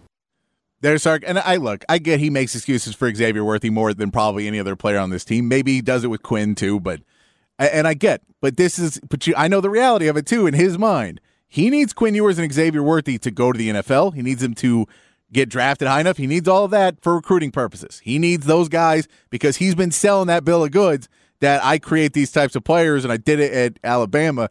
[0.81, 1.83] There's Sark, and I look.
[1.89, 5.09] I get he makes excuses for Xavier Worthy more than probably any other player on
[5.09, 5.47] this team.
[5.47, 7.01] Maybe he does it with Quinn too, but
[7.57, 10.47] and I get, but this is, but you, I know the reality of it too.
[10.47, 14.13] In his mind, he needs Quinn Ewers and Xavier Worthy to go to the NFL.
[14.13, 14.87] He needs them to
[15.33, 16.15] get drafted high enough.
[16.15, 17.99] He needs all of that for recruiting purposes.
[18.03, 21.09] He needs those guys because he's been selling that bill of goods
[21.41, 24.49] that I create these types of players, and I did it at Alabama.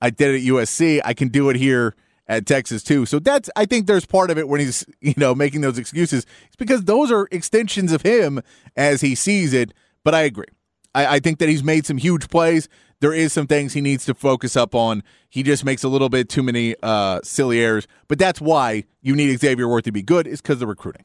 [0.00, 1.00] I did it at USC.
[1.04, 1.94] I can do it here
[2.28, 3.06] at Texas too.
[3.06, 6.26] So that's I think there's part of it when he's you know making those excuses.
[6.46, 8.40] It's because those are extensions of him
[8.76, 9.72] as he sees it.
[10.04, 10.46] But I agree.
[10.94, 12.68] I, I think that he's made some huge plays.
[13.00, 15.04] There is some things he needs to focus up on.
[15.28, 17.86] He just makes a little bit too many uh, silly errors.
[18.08, 21.04] But that's why you need Xavier Worthy to be good, is because of the recruiting.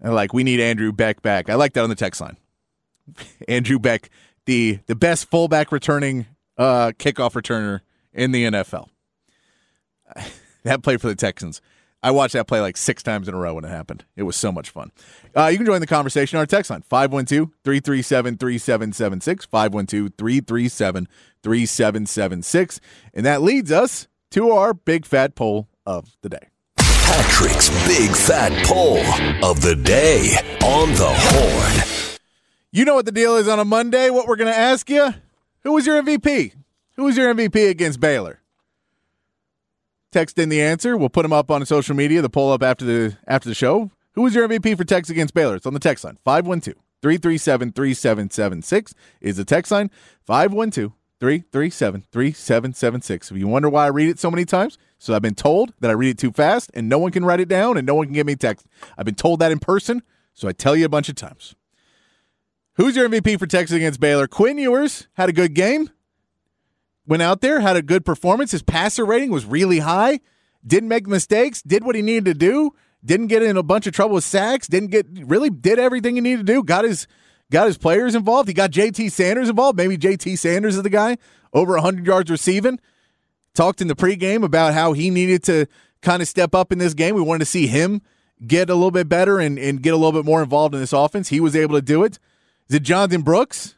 [0.00, 1.50] And like we need Andrew Beck back.
[1.50, 2.36] I like that on the text line.
[3.48, 4.10] Andrew Beck,
[4.46, 7.80] the the best fullback returning uh, kickoff returner
[8.12, 8.88] in the NFL.
[10.64, 11.60] that play for the Texans.
[12.02, 14.04] I watched that play like six times in a row when it happened.
[14.14, 14.92] It was so much fun.
[15.34, 19.46] Uh, you can join the conversation on our text line 512 337 3776.
[19.46, 21.08] 512 337
[21.42, 22.80] 3776.
[23.14, 26.48] And that leads us to our big fat poll of the day.
[26.76, 28.98] Patrick's Big Fat Poll
[29.44, 32.18] of the Day on the Horn.
[32.72, 34.10] You know what the deal is on a Monday.
[34.10, 35.14] What we're going to ask you
[35.62, 36.52] who was your MVP?
[36.96, 38.40] Who was your MVP against Baylor?
[40.14, 40.96] Text in the answer.
[40.96, 42.22] We'll put them up on social media.
[42.22, 43.90] The poll up after the after the show.
[44.12, 45.56] Who was your MVP for Texas against Baylor?
[45.56, 49.90] It's on the text line 512 337 3776 is the text line
[50.24, 53.32] 512 337 3776.
[53.32, 55.90] If you wonder why I read it so many times, so I've been told that
[55.90, 58.06] I read it too fast and no one can write it down and no one
[58.06, 58.68] can give me text.
[58.96, 60.00] I've been told that in person,
[60.32, 61.56] so I tell you a bunch of times.
[62.74, 64.28] Who's your MVP for Texas against Baylor?
[64.28, 65.90] Quinn Ewers had a good game.
[67.06, 68.52] Went out there, had a good performance.
[68.52, 70.20] His passer rating was really high.
[70.66, 71.62] Didn't make mistakes.
[71.62, 72.72] Did what he needed to do.
[73.04, 74.66] Didn't get in a bunch of trouble with sacks.
[74.66, 76.62] Didn't get really did everything he needed to do.
[76.62, 77.06] Got his
[77.50, 78.48] got his players involved.
[78.48, 79.76] He got JT Sanders involved.
[79.76, 81.18] Maybe JT Sanders is the guy
[81.52, 82.80] over 100 yards receiving.
[83.54, 85.66] Talked in the pregame about how he needed to
[86.00, 87.14] kind of step up in this game.
[87.14, 88.00] We wanted to see him
[88.44, 90.92] get a little bit better and, and get a little bit more involved in this
[90.92, 91.28] offense.
[91.28, 92.18] He was able to do it.
[92.68, 93.76] Is it Jonathan Brooks?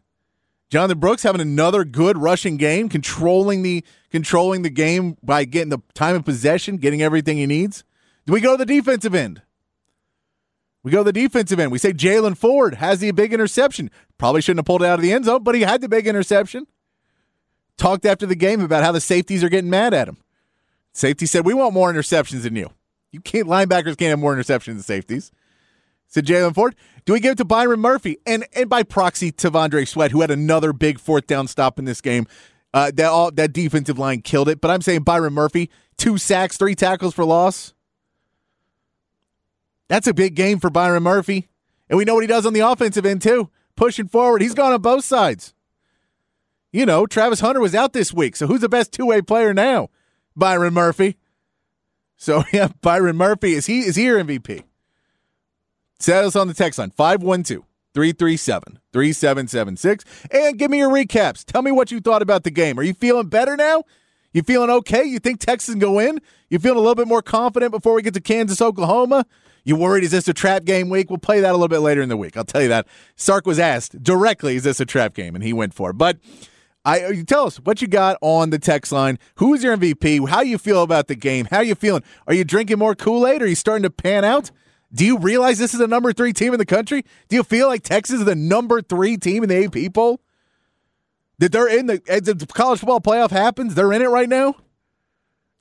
[0.71, 5.79] Jonathan Brooks having another good rushing game, controlling the controlling the game by getting the
[5.95, 7.85] time of possession, getting everything he needs.
[8.27, 9.43] Do we go to the defensive end?
[10.83, 11.73] We go to the defensive end.
[11.73, 13.91] We say Jaylan Ford has the big interception.
[14.19, 16.07] Probably shouldn't have pulled it out of the end zone, but he had the big
[16.07, 16.67] interception.
[17.77, 20.17] Talked after the game about how the safeties are getting mad at him.
[20.93, 22.71] Safety said, "We want more interceptions than you.
[23.13, 25.31] You can't linebackers can't have more interceptions than safeties."
[26.09, 26.75] Said Jaylan Ford.
[27.05, 30.21] Do we give it to Byron Murphy and and by proxy to Vondre Sweat, who
[30.21, 32.27] had another big fourth down stop in this game?
[32.75, 34.61] Uh, that all that defensive line killed it.
[34.61, 37.75] But I'm saying Byron Murphy, two sacks, three tackles for loss.
[39.89, 41.49] That's a big game for Byron Murphy,
[41.89, 44.43] and we know what he does on the offensive end too, pushing forward.
[44.43, 45.55] He's gone on both sides.
[46.73, 49.55] You know, Travis Hunter was out this week, so who's the best two way player
[49.55, 49.91] now?
[50.35, 51.17] Byron Murphy.
[52.17, 54.65] So yeah, Byron Murphy is he is he your MVP?
[55.99, 61.45] Set us on the text line 512 337 3776 and give me your recaps.
[61.45, 62.79] Tell me what you thought about the game.
[62.79, 63.85] Are you feeling better now?
[64.33, 65.03] You feeling okay?
[65.05, 66.21] You think Texas can go in?
[66.51, 69.25] You feeling a little bit more confident before we get to Kansas, Oklahoma?
[69.65, 71.09] You worried is this a trap game week?
[71.09, 72.37] We'll play that a little bit later in the week.
[72.37, 72.87] I'll tell you that.
[73.17, 75.35] Sark was asked directly, is this a trap game?
[75.35, 75.95] And he went for it.
[75.95, 76.19] But
[76.85, 79.19] I uh, you tell us what you got on the text line.
[79.37, 80.29] Who is your MVP?
[80.29, 81.49] How you feel about the game?
[81.51, 82.05] How you feeling?
[82.29, 83.43] Are you drinking more Kool-Aid?
[83.43, 84.53] Are you starting to pan out?
[84.93, 87.05] Do you realize this is the number three team in the country?
[87.29, 90.21] Do you feel like Texas is the number three team in the AP poll?
[91.39, 94.57] That they're in the the college football playoff happens, they're in it right now.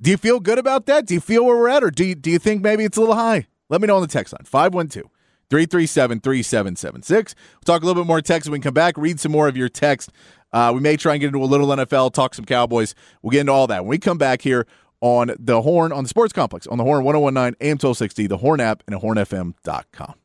[0.02, 1.06] Do you feel good about that?
[1.06, 3.00] Do you feel where we're at, or do you, do you think maybe it's a
[3.00, 3.48] little high?
[3.70, 5.10] Let me know on the text line 512
[5.50, 7.36] 337 3776.
[7.36, 9.58] We'll talk a little bit more text when we come back, read some more of
[9.58, 10.12] your text.
[10.52, 12.96] Uh, we may try and get into a little NFL, talk some Cowboys.
[13.22, 14.68] We'll get into all that when we come back here
[15.02, 18.60] on the Horn, on the Sports Complex, on the Horn 1019 AM 1260, the Horn
[18.60, 20.16] app, and hornfm.com.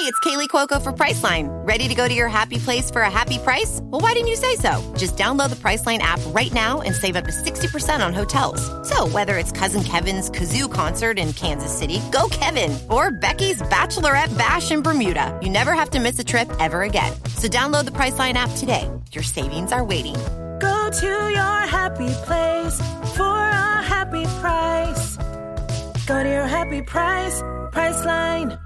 [0.00, 1.48] Hey, it's Kaley Cuoco for Priceline.
[1.66, 3.80] Ready to go to your happy place for a happy price?
[3.82, 4.80] Well, why didn't you say so?
[4.96, 8.62] Just download the Priceline app right now and save up to 60% on hotels.
[8.88, 14.36] So, whether it's Cousin Kevin's Kazoo concert in Kansas City, go Kevin, or Becky's Bachelorette
[14.38, 17.12] Bash in Bermuda, you never have to miss a trip ever again.
[17.36, 18.88] So, download the Priceline app today.
[19.12, 20.16] Your savings are waiting
[20.60, 22.78] Go to your happy place
[23.16, 25.16] for a happy price.
[26.06, 27.40] Go to your happy price,
[27.72, 28.58] Priceline.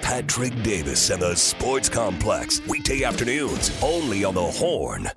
[0.00, 2.60] Patrick Davis and the Sports Complex.
[2.68, 5.10] Weekday afternoons, only on the Horn.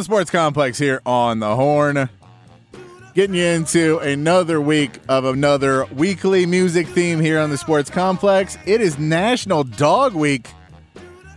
[0.00, 2.08] The Sports Complex here on the Horn.
[3.14, 8.56] Getting you into another week of another weekly music theme here on the Sports Complex.
[8.64, 10.48] It is National Dog Week.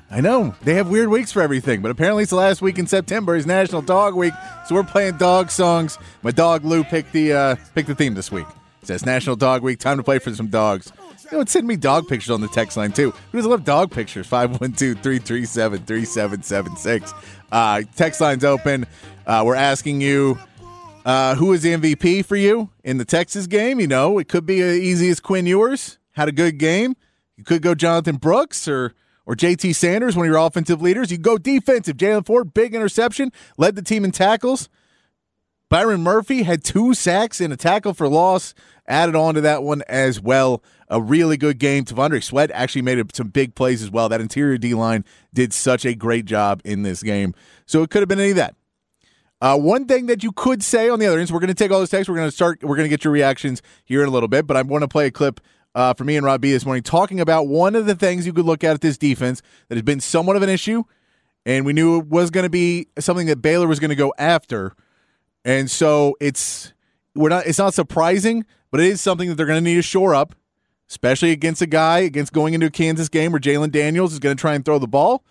[0.10, 2.88] I know they have weird weeks for everything, but apparently it's the last week in
[2.88, 4.34] September is National Dog Week,
[4.65, 5.97] so we're playing dog songs.
[6.21, 8.47] My dog Lou picked the uh, picked the theme this week.
[8.82, 9.78] It says National Dog Week.
[9.78, 10.93] Time to play for some dogs.
[11.32, 13.12] You know, send me dog pictures on the text line too.
[13.32, 14.28] Who doesn't love dog pictures?
[14.30, 17.14] 512-337-3776.
[17.52, 18.86] Uh, text line's open.
[19.26, 20.38] Uh, we're asking you
[21.06, 23.80] uh, who is the MVP for you in the Texas game.
[23.80, 26.96] You know, it could be as easy as Quinn Ewers had a good game.
[27.38, 28.94] You could go Jonathan Brooks or
[29.26, 31.10] or JT Sanders, one of your offensive leaders.
[31.10, 31.96] You go defensive.
[31.96, 34.68] Jaylan Ford, big interception, led the team in tackles.
[35.74, 38.54] Byron Murphy had two sacks and a tackle for loss
[38.88, 40.62] added on to that one as well.
[40.88, 41.84] A really good game.
[41.84, 44.08] T'Vondre Sweat actually made some big plays as well.
[44.08, 47.34] That interior D line did such a great job in this game.
[47.66, 48.56] So it could have been any of that.
[49.42, 51.56] Uh, one thing that you could say on the other end, so we're going to
[51.56, 52.08] take all those texts.
[52.08, 52.62] We're going to start.
[52.62, 54.88] We're going to get your reactions here in a little bit, but I want to
[54.88, 55.40] play a clip
[55.74, 58.34] uh, for me and Rob B this morning talking about one of the things you
[58.34, 60.84] could look at at this defense that has been somewhat of an issue,
[61.48, 64.14] and we knew it was going to be something that Baylor was going to go
[64.20, 64.76] after,
[65.46, 66.74] and so it's
[67.16, 67.46] we're not.
[67.46, 70.36] It's not surprising, but it is something that they're going to need to shore up,
[70.90, 74.36] especially against a guy against going into a Kansas game where Jalon Daniels is going
[74.36, 75.24] to try and throw the ball.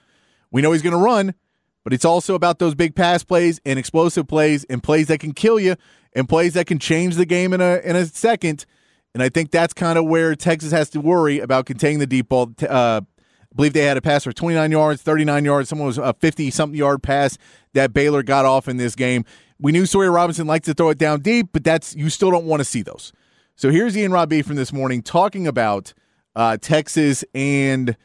[0.51, 1.35] We know he's going to run,
[1.83, 5.33] but it's also about those big pass plays and explosive plays and plays that can
[5.33, 5.77] kill you
[6.13, 8.67] and plays that can change the game in a in a second.
[9.15, 12.29] And I think that's kind of where Texas has to worry about containing the deep
[12.29, 12.53] ball.
[12.63, 15.69] Uh, I believe they had a pass for 29 yards, 39 yards.
[15.69, 17.37] Someone was a 50 something yard pass
[17.75, 19.27] that Baylor got off in this game.
[19.63, 22.47] We knew Sawyer Robertson liked to throw it down deep, but that's you still don't
[22.47, 23.13] want to see those.
[23.55, 25.95] So here's Ian Rob B from this morning talking about
[26.35, 27.97] uh, Texas and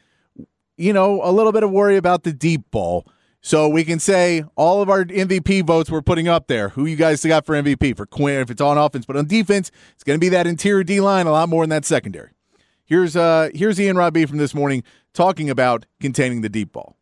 [0.76, 3.04] you know a little bit of worry about the deep ball.
[3.40, 6.70] So we can say all of our MVP votes we're putting up there.
[6.70, 9.72] Who you guys got for MVP for Quinn if it's on offense, but on defense,
[9.94, 12.30] it's going to be that interior D line a lot more than that secondary.
[12.84, 16.96] Here's uh here's Ian Rob B from this morning talking about containing the deep ball.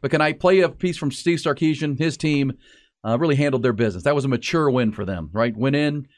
[0.00, 1.98] But can I play a piece from Steve Sarkisian?
[1.98, 2.52] His team
[3.04, 4.04] uh, really handled their business.
[4.04, 5.56] That was a mature win for them, right?
[5.56, 6.08] Went in,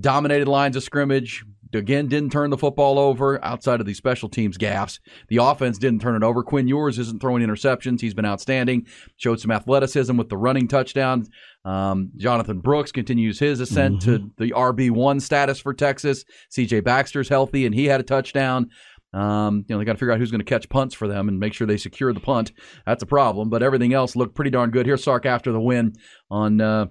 [0.00, 1.44] dominated lines of scrimmage,
[1.78, 4.98] again didn't turn the football over outside of the special teams gaffes.
[5.28, 6.42] The offense didn't turn it over.
[6.42, 8.00] Quinn Ewers isn't throwing interceptions.
[8.00, 8.86] He's been outstanding.
[9.16, 11.26] Showed some athleticism with the running touchdown.
[11.64, 14.26] Um, Jonathan Brooks continues his ascent mm-hmm.
[14.26, 16.24] to the RB one status for Texas.
[16.50, 16.80] C.J.
[16.80, 18.70] Baxter's healthy and he had a touchdown.
[19.14, 21.28] Um, you know, they got to figure out who's going to catch punts for them
[21.28, 22.52] and make sure they secure the punt.
[22.86, 23.50] That's a problem.
[23.50, 24.86] But everything else looked pretty darn good.
[24.86, 25.94] Here's Sark after the win
[26.30, 26.86] on uh,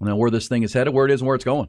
[0.00, 1.68] you know, where this thing is headed, where it is, and where it's going.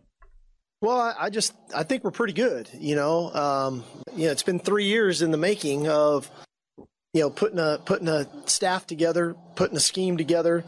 [0.81, 2.69] Well, I just I think we're pretty good.
[2.73, 3.83] You know, um,
[4.15, 6.29] you know, it's been three years in the making of
[7.13, 10.65] you know putting a putting a staff together, putting a scheme together,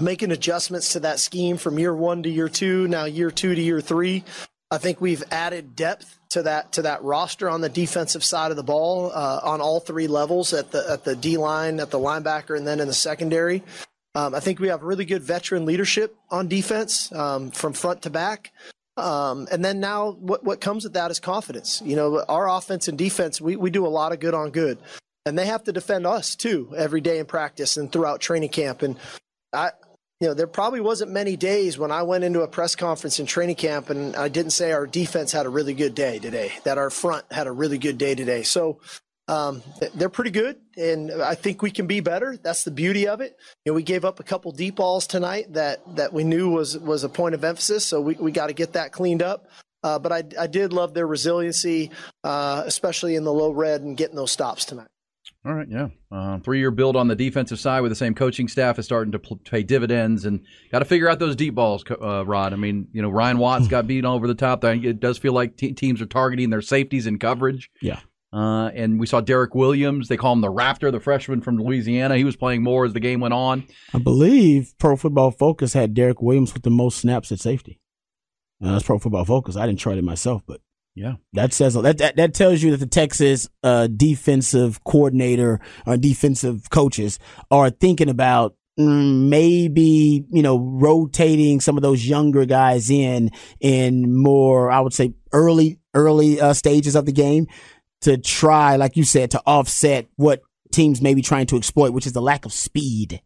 [0.00, 3.60] making adjustments to that scheme from year one to year two, now year two to
[3.60, 4.24] year three.
[4.70, 8.56] I think we've added depth to that to that roster on the defensive side of
[8.56, 11.98] the ball uh, on all three levels at the at the D line, at the
[11.98, 13.62] linebacker, and then in the secondary.
[14.14, 18.10] Um, I think we have really good veteran leadership on defense um, from front to
[18.10, 18.52] back.
[18.98, 21.80] Um, and then now what, what comes with that is confidence.
[21.82, 24.76] You know, our offense and defense, we, we do a lot of good on good.
[25.24, 28.82] And they have to defend us too every day in practice and throughout training camp.
[28.82, 28.96] And
[29.52, 29.70] I,
[30.22, 33.26] you know, there probably wasn't many days when I went into a press conference in
[33.26, 36.78] training camp and I didn't say our defense had a really good day today, that
[36.78, 38.44] our front had a really good day today.
[38.44, 38.78] So
[39.26, 42.36] um, they're pretty good, and I think we can be better.
[42.40, 43.36] That's the beauty of it.
[43.64, 46.78] You know, we gave up a couple deep balls tonight that that we knew was
[46.78, 49.48] was a point of emphasis, so we we got to get that cleaned up.
[49.82, 51.90] Uh, but I I did love their resiliency,
[52.22, 54.91] uh, especially in the low red and getting those stops tonight.
[55.44, 55.88] All right, yeah.
[56.10, 59.10] Uh, three year build on the defensive side with the same coaching staff is starting
[59.10, 62.52] to pay dividends, and got to figure out those deep balls, uh, Rod.
[62.52, 64.62] I mean, you know, Ryan Watts got beat over the top.
[64.64, 67.70] It does feel like te- teams are targeting their safeties in coverage.
[67.80, 67.98] Yeah.
[68.32, 70.08] Uh, and we saw Derek Williams.
[70.08, 72.16] They call him the Raptor, the freshman from Louisiana.
[72.16, 73.66] He was playing more as the game went on.
[73.92, 77.80] I believe Pro Football Focus had Derek Williams with the most snaps at safety.
[78.64, 79.56] Uh, that's Pro Football Focus.
[79.56, 80.60] I didn't try it myself, but
[80.94, 85.96] yeah, that says that that, that tells you that the Texas uh, defensive coordinator or
[85.96, 87.18] defensive coaches
[87.50, 93.30] are thinking about mm, maybe you know rotating some of those younger guys in
[93.60, 97.46] in more I would say early early uh, stages of the game
[98.02, 102.06] to try like you said to offset what teams may be trying to exploit, which
[102.06, 103.22] is the lack of speed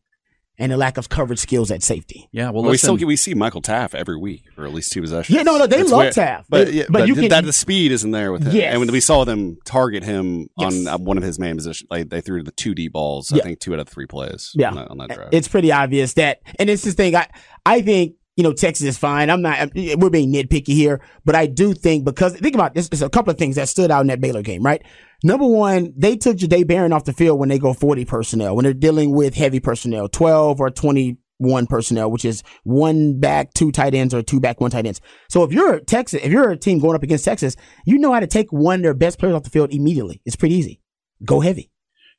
[0.59, 2.29] and the lack of coverage skills at safety.
[2.33, 4.93] Yeah, well, Well, we still get, we see Michael Taaffe every week, or at least
[4.93, 5.37] two possessions.
[5.37, 6.15] Yeah, no, no, they It's love weird.
[6.15, 6.45] Taaffe.
[6.49, 8.55] but yeah, but but, you can- that the speed isn't there with him.
[8.55, 8.71] Yes.
[8.73, 10.87] And when we saw them target him Yes.
[10.87, 13.31] on uh, one of his main positions, like they threw the two deep balls.
[13.31, 13.41] Yeah.
[13.41, 14.53] I think two out of three plays.
[14.55, 14.71] Yeah.
[14.71, 15.29] on that, on that drive.
[15.33, 17.15] It's pretty obvious that, and it's the thing.
[17.17, 17.29] I
[17.65, 19.31] I think you know Texas is fine.
[19.31, 19.71] I'm not.
[19.75, 22.89] We're being nitpicky here, but I do think because think about this.
[22.89, 24.83] There's a couple of things that stood out in that Baylor game, right?
[25.25, 28.65] Number one, they took Jahdae Barron off the field when they go 40 personnel when
[28.65, 33.95] they're dealing with heavy personnel, 12 or 21 personnel, which is one back, two tight
[33.95, 35.01] ends, or two back, one tight ends.
[35.31, 37.57] So if you're Texas, if you're a team going up against Texas,
[37.87, 40.21] you know how to take one of their best players off the field immediately.
[40.27, 40.81] It's pretty easy.
[41.25, 41.71] Go heavy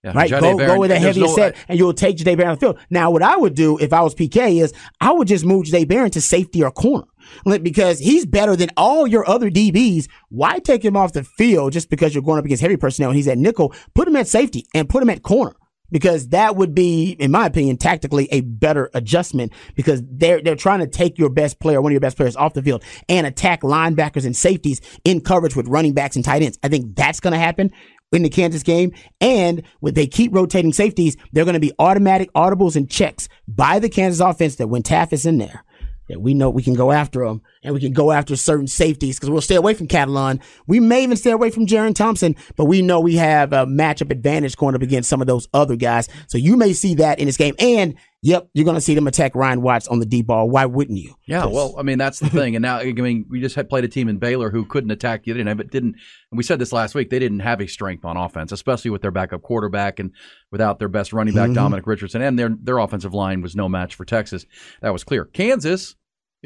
[0.07, 0.29] yeah, right?
[0.29, 2.59] Go Barron, go with a heavier no- set, and you'll take Jahdae Barron on the
[2.59, 2.79] field.
[2.89, 5.87] Now, what I would do if I was PK is I would just move Jahdae
[5.87, 7.05] Barron to safety or corner
[7.61, 10.07] because he's better than all your other DBs.
[10.29, 13.17] Why take him off the field just because you're going up against heavy personnel and
[13.17, 13.73] he's at nickel?
[13.93, 15.55] Put him at safety and put him at corner.
[15.89, 20.79] Because that would be, in my opinion, tactically a better adjustment because they're they're trying
[20.79, 23.61] to take your best player, one of your best players off the field and attack
[23.61, 26.59] linebackers and safeties in coverage with running backs and tight ends.
[26.61, 27.71] I think that's going to happen
[28.11, 28.93] in the Kansas game.
[29.19, 33.79] And when they keep rotating safeties, they're going to be automatic audibles and checks by
[33.79, 35.63] the Kansas offense that when Taaffe is in there,
[36.09, 39.17] that we know we can go after them and we can go after certain safeties
[39.17, 40.41] because we'll stay away from Catalon.
[40.65, 44.11] We may even stay away from Jerrin Thompson, but we know we have a matchup
[44.11, 46.07] advantage going up against some of those other guys.
[46.27, 47.55] So you may see that in this game.
[47.59, 50.49] And yep, you're going to see them attack Ryan Watts on the deep ball.
[50.49, 51.15] Why wouldn't you?
[51.27, 53.83] Yeah, well, I mean that's the thing, and now I mean we just had played
[53.83, 55.95] a team in Baylor who couldn't attack you, didn't have, but didn't.
[56.31, 59.01] And we said this last week; they didn't have a strength on offense, especially with
[59.01, 60.11] their backup quarterback and
[60.51, 61.55] without their best running back mm-hmm.
[61.55, 64.45] Dominic Richardson, and their their offensive line was no match for Texas.
[64.81, 65.25] That was clear.
[65.25, 65.95] Kansas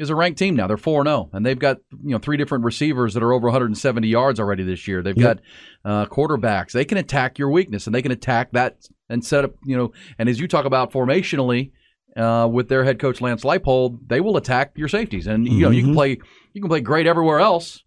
[0.02, 2.64] is a ranked team now; they're four zero, and they've got you know three different
[2.64, 5.02] receivers that are over 170 yards already this year.
[5.02, 5.40] They've got
[5.84, 9.54] uh, quarterbacks; they can attack your weakness, and they can attack that and set up
[9.64, 9.92] you know.
[10.18, 11.72] And as you talk about formationally
[12.16, 15.70] uh, with their head coach Lance Leipold, they will attack your safeties, and you know
[15.70, 16.18] you can play
[16.52, 17.82] you can play great everywhere else,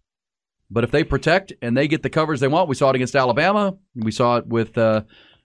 [0.70, 3.14] but if they protect and they get the covers they want, we saw it against
[3.14, 5.02] Alabama, we saw it with uh,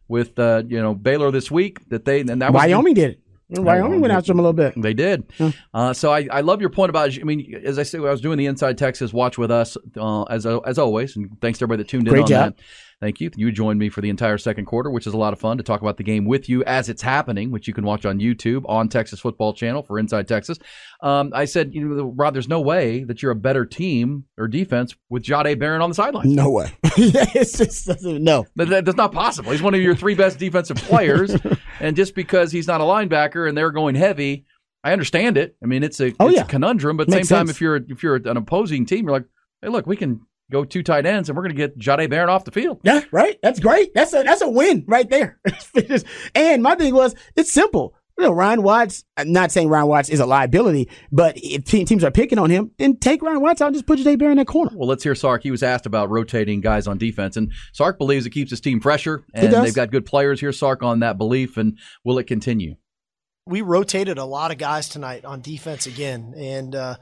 [0.08, 3.21] with uh, you know Baylor this week that they and that was Wyoming did it.
[3.52, 4.74] Wyoming went after him a little bit.
[4.78, 5.32] they did.
[5.74, 7.18] Uh, so I, I love your point about.
[7.20, 10.24] I mean, as I said, I was doing the Inside Texas watch with us uh,
[10.24, 12.56] as as always, and thanks to everybody that tuned in Great on job.
[12.56, 12.64] that.
[13.02, 13.32] Thank you.
[13.36, 15.64] You joined me for the entire second quarter, which is a lot of fun to
[15.64, 18.62] talk about the game with you as it's happening, which you can watch on YouTube
[18.70, 20.60] on Texas Football Channel for Inside Texas.
[21.02, 24.48] Um, I said, you know, Rod, there's no way that you're a better team or
[24.48, 26.36] defense with Jahdae Barron on the sideline.
[26.36, 26.72] No way.
[26.84, 28.46] it's just no.
[28.56, 29.52] That, that- that's not possible.
[29.52, 31.36] He's one of your three best defensive players,
[31.80, 34.46] and just because he's not a linebacker and they're going heavy,
[34.84, 35.56] I understand it.
[35.64, 36.44] I mean, it's a, Oh, it's yeah.
[36.44, 39.14] a conundrum, but at the same time, if you're if you're an opposing team, you're
[39.14, 39.26] like,
[39.62, 40.22] hey, look, we can
[40.52, 42.80] go two tight ends, and we're going to get Jahdae Barron off the field.
[42.84, 43.40] Yeah, right.
[43.42, 43.94] That's great.
[43.94, 45.40] That's a that's a win right there.
[46.36, 47.96] and my thing was, it's simple.
[48.20, 49.04] You know, Ryan Watts.
[49.18, 52.72] I'm not saying Ryan Watts is a liability, but if teams are picking on him,
[52.78, 54.72] then take Ryan Watts out and just put Jay Bear in that corner.
[54.76, 55.42] Well, let's hear Sark.
[55.42, 58.80] He was asked about rotating guys on defense, and Sark believes it keeps his team
[58.80, 59.64] fresher, and does.
[59.64, 60.40] they've got good players.
[60.40, 60.52] here.
[60.52, 62.76] Sark on that belief, and will it continue?
[63.48, 66.96] we rotated a lot of guys tonight on defense again, and uh,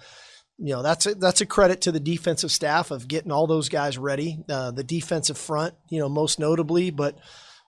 [0.62, 3.70] you know that's a, that's a credit to the defensive staff of getting all those
[3.70, 4.40] guys ready.
[4.50, 7.18] Uh, the defensive front, you know, most notably, but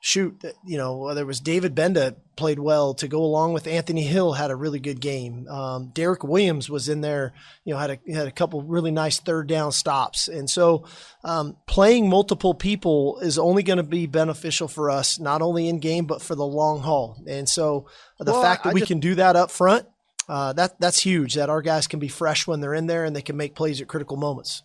[0.04, 4.34] shoot, you know, there was David Gbenda played well to go along with Anthony Hill
[4.34, 5.48] had a really good game.
[5.48, 7.34] Um, Derek Williams was in there,
[7.66, 10.86] you know, had a had a couple really nice third down stops, and so
[11.24, 15.80] um, playing multiple people is only going to be beneficial for us, not only in
[15.80, 17.22] game but for the long haul.
[17.28, 17.86] And so
[18.20, 19.86] the Well, fact that I we just- can do that up front.
[20.32, 21.34] Uh, that that's huge.
[21.34, 23.82] That our guys can be fresh when they're in there and they can make plays
[23.82, 24.64] at critical moments.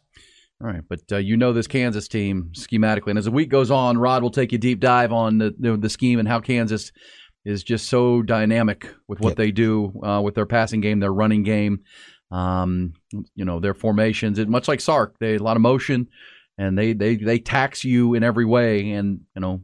[0.62, 3.69] All right, but uh, you know this Kansas team schematically, and as the week goes
[3.73, 6.93] on, Rod will take you deep dive on the the, the scheme and how Kansas
[7.45, 11.43] is just so dynamic with what they do uh, with their passing game, their running
[11.43, 11.81] game,
[12.31, 12.93] um,
[13.35, 14.39] you know, their formations.
[14.39, 16.07] It, much like Sark, they a lot of motion,
[16.57, 19.62] and they they they tax you in every way, and you know.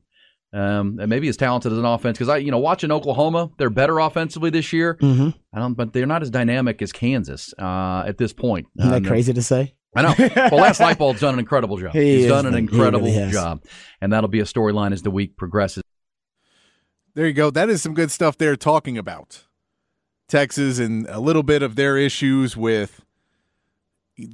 [0.55, 3.71] Um, and maybe as talented as an offense because I, you know, watching Oklahoma, they're
[3.71, 4.97] better offensively this year.
[5.01, 5.31] Mm-hmm.
[5.55, 8.67] I don't, but they're not as dynamic as Kansas uh, at this point.
[8.79, 9.75] Isn't that Um, crazy to say?
[9.95, 10.15] I know.
[10.19, 11.93] Well, Lance Leipold's done an incredible job.
[11.93, 13.63] He He's is, done an incredible really job,
[14.01, 15.83] and that'll be a storyline as the week progresses.
[17.15, 17.51] There you go.
[17.51, 19.45] That is some good stuff they're talking about.
[20.29, 23.03] Texas and a little bit of their issues with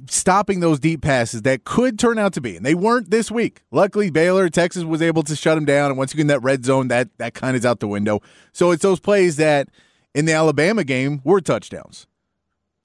[0.09, 3.61] stopping those deep passes that could turn out to be, and they weren't this week.
[3.71, 6.43] Luckily, Baylor, Texas was able to shut them down, and once you get in that
[6.43, 8.21] red zone, that that kind is out the window.
[8.51, 9.69] So it's those plays that
[10.13, 12.07] in the Alabama game were touchdowns.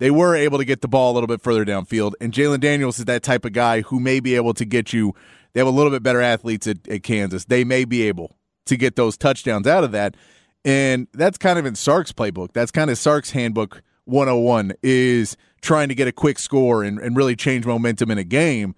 [0.01, 2.99] They were able to get the ball a little bit further downfield, and Jalon Daniels
[2.99, 5.15] is that type of guy who may be able to get you.
[5.53, 7.45] They have a little bit better athletes at, at Kansas.
[7.45, 8.37] They may be able
[8.67, 10.17] to get those touchdowns out of that.
[10.65, 12.53] And that's kind of in Sark's playbook.
[12.55, 17.17] That's kind of Sark's handbook 101 is trying to get a quick score and, and
[17.17, 18.75] really change momentum in a game.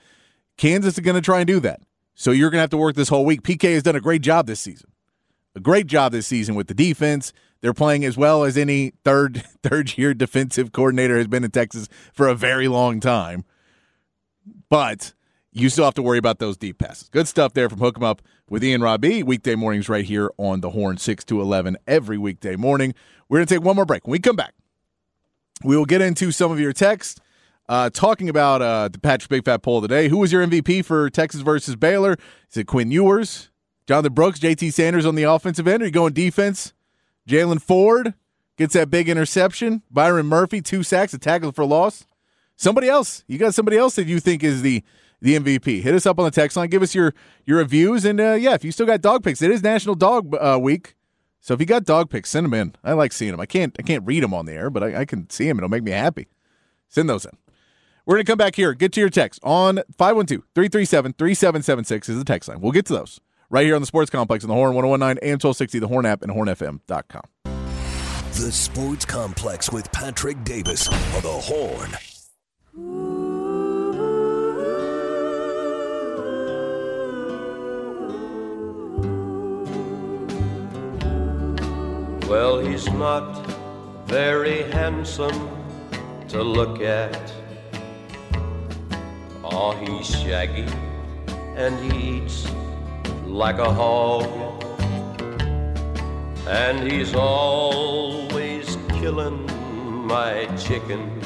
[0.56, 1.80] Kansas is going to try and do that.
[2.14, 3.42] So you're going to have to work this whole week.
[3.42, 4.90] PK has done a great job this season.
[5.54, 7.32] A great job this season with the defense.
[7.60, 11.88] They're playing as well as any third third year defensive coordinator has been in Texas
[12.12, 13.44] for a very long time.
[14.68, 15.14] But
[15.52, 17.08] you still have to worry about those deep passes.
[17.08, 19.22] Good stuff there from Hook 'em Up with Ian Robbie.
[19.22, 22.94] Weekday mornings right here on the Horn, 6 to 11 every weekday morning.
[23.28, 24.06] We're going to take one more break.
[24.06, 24.54] When we come back,
[25.64, 27.20] we will get into some of your text.
[27.68, 30.08] Uh, talking about uh, the Patrick Big Fat poll today.
[30.08, 32.16] Who was your MVP for Texas versus Baylor?
[32.48, 33.50] Is it Quinn Ewers,
[33.88, 35.82] Jonathan Brooks, JT Sanders on the offensive end?
[35.82, 36.72] Are you going defense?
[37.28, 38.14] Jaylan Ford
[38.56, 39.82] gets that big interception.
[39.90, 42.06] Byron Murphy, two sacks, a tackle for loss.
[42.54, 43.24] Somebody else.
[43.26, 44.84] You got somebody else that you think is the
[45.20, 45.82] the MVP.
[45.82, 46.68] Hit us up on the text line.
[46.68, 48.04] Give us your your reviews.
[48.04, 50.94] And uh, yeah, if you still got dog picks, it is National Dog uh, Week.
[51.46, 52.74] So if you got dog pics, send them in.
[52.82, 53.38] I like seeing them.
[53.38, 55.58] I can't I can't read them on the air, but I, I can see them.
[55.58, 56.26] It'll make me happy.
[56.88, 57.30] Send those in.
[58.04, 58.74] We're going to come back here.
[58.74, 62.60] Get to your text on 512 337 3776 is the text line.
[62.60, 65.40] We'll get to those right here on the Sports Complex on the Horn 1019 and
[65.40, 67.22] 1260, the Horn app, and hornfm.com.
[67.44, 73.15] The Sports Complex with Patrick Davis on the Horn.
[82.28, 83.46] Well, he's not
[84.06, 85.48] very handsome
[86.28, 87.32] to look at.
[89.44, 90.66] Oh, he's shaggy
[91.56, 92.50] and he eats
[93.26, 94.26] like a hog.
[96.48, 99.46] And he's always killing
[100.06, 101.24] my chickens.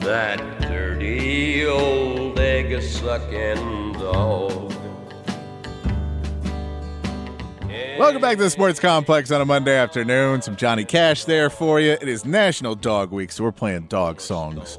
[0.00, 4.59] That dirty old egg is sucking dog.
[8.00, 10.40] Welcome back to the Sports Complex on a Monday afternoon.
[10.40, 11.90] Some Johnny Cash there for you.
[11.90, 14.78] It is National Dog Week, so we're playing dog songs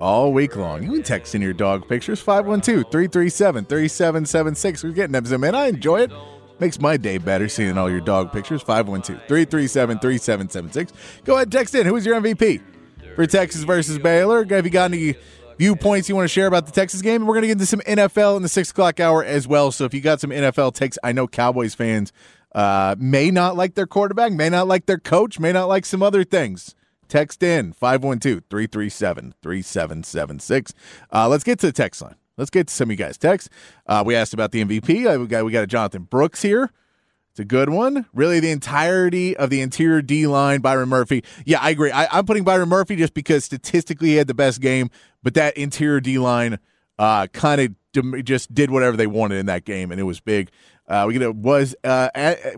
[0.00, 0.82] all week long.
[0.82, 4.84] You can text in your dog pictures 512 337 3776.
[4.84, 5.54] We're getting them in.
[5.54, 6.12] I enjoy it.
[6.58, 8.62] Makes my day better seeing all your dog pictures.
[8.62, 10.92] 512 337 3776.
[11.24, 11.86] Go ahead, text in.
[11.86, 12.62] Who's your MVP
[13.16, 14.46] for Texas versus Baylor?
[14.46, 15.14] Have you got any
[15.58, 17.26] viewpoints you want to share about the Texas game?
[17.26, 19.72] We're going to get into some NFL in the 6 o'clock hour as well.
[19.72, 22.14] So if you got some NFL takes, I know Cowboys fans
[22.56, 26.02] uh, may not like their quarterback, may not like their coach, may not like some
[26.02, 26.74] other things.
[27.06, 30.72] Text in 512 337 3776.
[31.12, 32.16] Uh, Let's get to the text line.
[32.36, 33.50] Let's get to some of you guys' texts.
[33.86, 35.06] Uh, we asked about the MVP.
[35.06, 36.70] Uh, we, got, we got a Jonathan Brooks here.
[37.30, 38.06] It's a good one.
[38.14, 41.22] Really, the entirety of the interior D line, Byron Murphy.
[41.44, 41.90] Yeah, I agree.
[41.90, 44.90] I, I'm putting Byron Murphy just because statistically he had the best game,
[45.22, 46.58] but that interior D line
[46.98, 50.20] uh, kind of dem- just did whatever they wanted in that game, and it was
[50.20, 50.50] big.
[50.88, 52.08] Uh, we get was uh,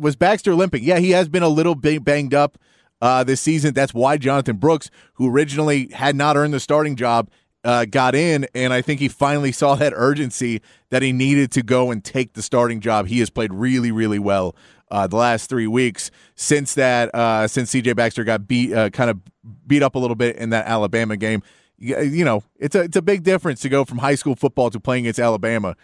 [0.01, 0.85] was Baxter limping?
[0.85, 2.59] Yeah, he has been a little bit banged up
[3.01, 3.74] uh, this season.
[3.74, 7.31] That's why Jonathan Brooks, who originally had not earned the starting job,
[7.64, 11.62] uh, got in, and I think he finally saw that urgency that he needed to
[11.62, 13.07] go and take the starting job.
[13.07, 14.55] He has played really, really well
[14.91, 19.11] uh, the last three weeks since that uh, since CJ Baxter got beat, uh, kind
[19.11, 19.18] of
[19.66, 21.43] beat up a little bit in that Alabama game.
[21.79, 24.70] You, you know, it's a it's a big difference to go from high school football
[24.70, 25.76] to playing against Alabama.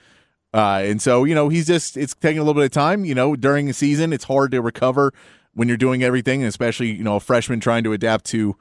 [0.55, 3.05] Uh, and so, you know, he's just, it's taking a little bit of time.
[3.05, 5.13] You know, during the season, it's hard to recover
[5.53, 8.57] when you're doing everything, especially, you know, a freshman trying to adapt to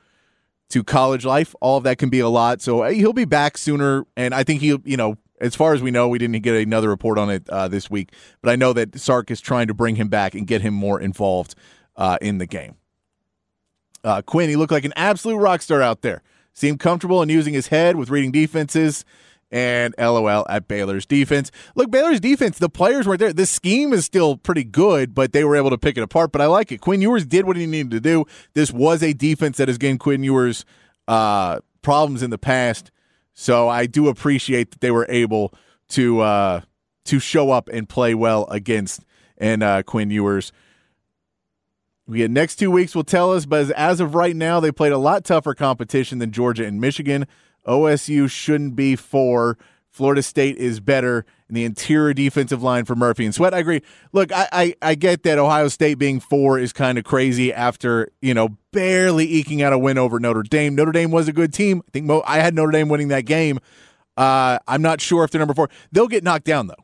[0.69, 1.53] to college life.
[1.61, 2.61] All of that can be a lot.
[2.61, 4.07] So uh, he'll be back sooner.
[4.17, 6.89] And I think he'll, you know, as far as we know, we didn't get another
[6.89, 9.97] report on it uh, this week, but I know that Sark is trying to bring
[9.97, 11.53] him back and get him more involved
[11.95, 12.75] uh, in the game.
[14.03, 16.23] Uh, Quinn, he looked like an absolute rock star out there.
[16.53, 19.05] Seemed comfortable and using his head with reading defenses
[19.53, 21.51] and LOL at Baylor's defense.
[21.75, 23.31] Look, Baylor's defense, the players weren't there.
[23.31, 26.31] The scheme is still pretty good, but they were able to pick it apart.
[26.31, 26.81] But I like it.
[26.81, 28.25] Quinn Ewers did what he needed to do.
[28.55, 30.65] This was a defense that has given Quinn Ewers
[31.07, 32.89] uh, problems in the past.
[33.35, 35.53] So I do appreciate that they were able
[35.89, 36.61] to uh,
[37.05, 39.01] to show up and play well against
[39.37, 40.51] and uh, Quinn Ewers.
[42.07, 44.71] We get next two weeks will tell us, but as, as of right now, they
[44.71, 47.27] played a lot tougher competition than Georgia and Michigan.
[47.65, 49.57] OSU shouldn't be four.
[49.89, 53.53] Florida State is better in the interior defensive line for Murphy and Sweat.
[53.53, 53.81] I agree.
[54.11, 58.09] Look, I, I, I get that Ohio State being four is kind of crazy after,
[58.19, 60.73] you know, barely eking out a win over Notre Dame.
[60.73, 61.83] Notre Dame was a good team.
[61.87, 63.59] I think Mo, I had Notre Dame winning that game.
[64.17, 65.69] Uh, I'm not sure if they're number four.
[65.91, 66.75] They'll get knocked down, though.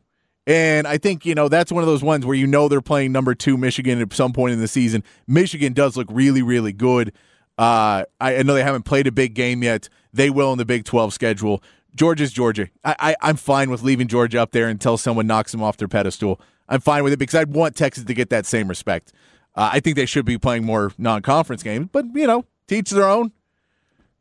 [0.46, 3.10] And I think, you know, that's one of those ones where you know they're playing
[3.10, 5.02] number two Michigan at some point in the season.
[5.26, 7.12] Michigan does look really, really good.
[7.58, 9.88] Uh, I, I know they haven't played a big game yet.
[10.12, 11.62] They will in the Big 12 schedule.
[11.94, 12.68] Georgia's Georgia.
[12.84, 15.88] I, I, I'm fine with leaving Georgia up there until someone knocks them off their
[15.88, 16.40] pedestal.
[16.68, 19.12] I'm fine with it because I want Texas to get that same respect.
[19.56, 23.08] Uh, I think they should be playing more non-conference games, but you know, teach their
[23.08, 23.32] own.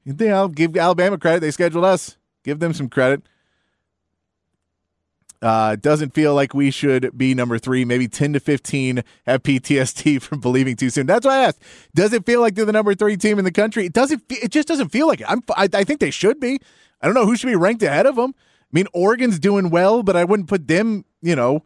[0.03, 1.41] You I'll give Alabama credit?
[1.41, 2.17] They scheduled us.
[2.43, 3.21] Give them some credit.
[5.41, 7.85] Uh, doesn't feel like we should be number three.
[7.85, 11.05] Maybe 10 to 15 have PTSD from believing too soon.
[11.05, 11.63] That's why I asked.
[11.95, 13.85] Does it feel like they're the number three team in the country?
[13.85, 14.23] It doesn't.
[14.29, 15.29] It just doesn't feel like it.
[15.29, 15.41] I'm.
[15.55, 16.59] I, I think they should be.
[17.01, 18.33] I don't know who should be ranked ahead of them.
[18.37, 21.05] I mean, Oregon's doing well, but I wouldn't put them.
[21.21, 21.63] You know,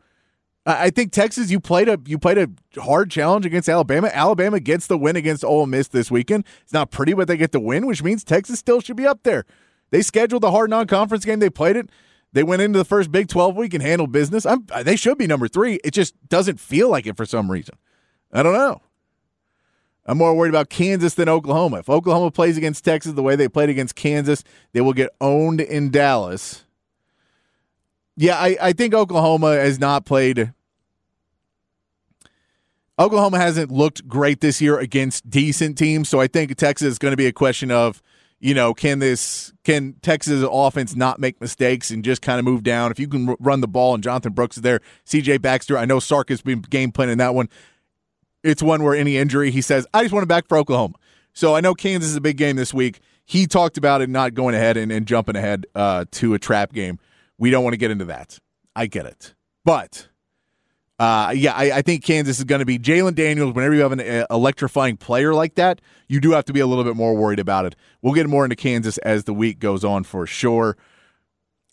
[0.67, 1.49] I think Texas.
[1.49, 2.49] You played a you played a
[2.80, 4.11] hard challenge against Alabama.
[4.13, 6.45] Alabama gets the win against Ole Miss this weekend.
[6.61, 9.24] It's not pretty, but they get the win, which means Texas still should be up
[9.24, 9.45] there.
[9.89, 11.39] They scheduled a hard non-conference game.
[11.39, 11.89] They played it.
[12.34, 14.46] They went into the first Big 12 week and handled business.
[14.46, 15.80] I'm, uh, they should be number three.
[15.84, 17.76] It just doesn't feel like it for some reason.
[18.32, 18.82] I don't know.
[20.06, 21.80] I'm more worried about Kansas than Oklahoma.
[21.80, 25.62] If Oklahoma plays against Texas the way they played against Kansas, they will get owned
[25.62, 26.66] in Dallas.
[28.18, 30.54] Yeah, I, I think Oklahoma has not played.
[33.00, 37.14] Oklahoma hasn't looked great this year against decent teams, so I think Texas is going
[37.14, 38.04] to be a question of,
[38.44, 42.62] you know, can this can Texas offense not make mistakes and just kind of move
[42.62, 42.91] down?
[42.91, 45.38] If you can run the ball and Jonathan Brooks is there, C.J.
[45.38, 47.48] Baxter, I know Sark has been game planning that one.
[48.44, 50.96] It's one where any injury, he says, I just want him back for Oklahoma.
[51.32, 53.00] So I know Kansas is a big game this week.
[53.24, 56.74] He talked about it not going ahead and, and jumping ahead uh, to a trap
[56.74, 57.00] game.
[57.38, 58.39] We don't want to get into that.
[58.76, 59.36] I get it.
[59.64, 60.10] But
[61.00, 63.54] uh, yeah, I, I think Kansas is going to be Jalon Daniels.
[63.54, 66.68] Whenever you have an uh, electrifying player like that, you do have to be a
[66.68, 67.76] little bit more worried about it.
[68.02, 70.78] We'll get more into Kansas as the week goes on for sure.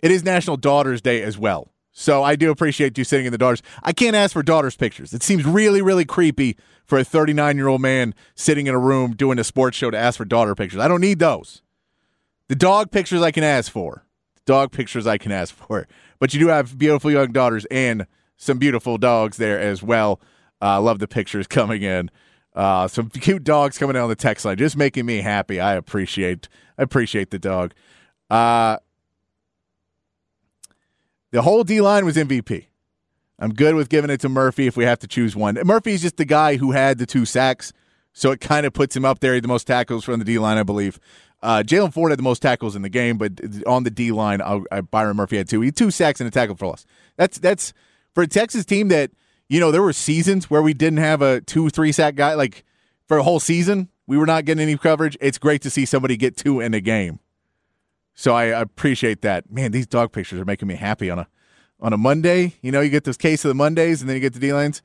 [0.02, 1.70] It is National Daughters Day as well.
[1.92, 3.62] So I do appreciate you sitting in the daughters.
[3.82, 5.12] I can't ask for daughters pictures.
[5.12, 6.56] It seems really, really creepy
[6.86, 9.98] for a 39 year old man sitting in a room doing a sports show to
[9.98, 10.80] ask for daughter pictures.
[10.80, 11.62] I don't need those.
[12.48, 14.06] The dog pictures I can ask for.
[14.36, 15.86] The dog pictures I can ask for.
[16.18, 18.06] But you do have beautiful young daughters and
[18.40, 20.18] some beautiful dogs there as well.
[20.60, 22.10] I uh, love the pictures coming in.
[22.54, 25.60] Uh, some cute dogs coming in on the text line, just making me happy.
[25.60, 27.74] I appreciate I appreciate the dog.
[28.28, 28.78] Uh,
[31.30, 32.66] the whole D line was MVP.
[33.38, 35.58] I'm good with giving it to Murphy if we have to choose one.
[35.64, 37.72] Murphy's just the guy who had the two sacks,
[38.12, 39.40] so it kind of puts him up there.
[39.40, 40.98] The most tackles from the D line, I believe.
[41.42, 44.40] Uh, Jaylan Ford had the most tackles in the game, but on the D line,
[44.40, 45.60] uh, Byron Murphy had two.
[45.60, 46.84] He had two sacks and a tackle for loss.
[47.16, 47.72] That's that's
[48.14, 49.10] for a Texas team that
[49.48, 52.64] you know there were seasons where we didn't have a two three sack guy like
[53.06, 53.88] for a whole season.
[54.06, 55.16] We were not getting any coverage.
[55.20, 57.20] It's great to see somebody get two in a game.
[58.14, 59.50] So I appreciate that.
[59.50, 61.28] Man, these dog pictures are making me happy on a
[61.80, 62.54] on a Monday.
[62.60, 64.52] You know, you get this case of the Mondays, and then you get the D
[64.52, 64.82] lines.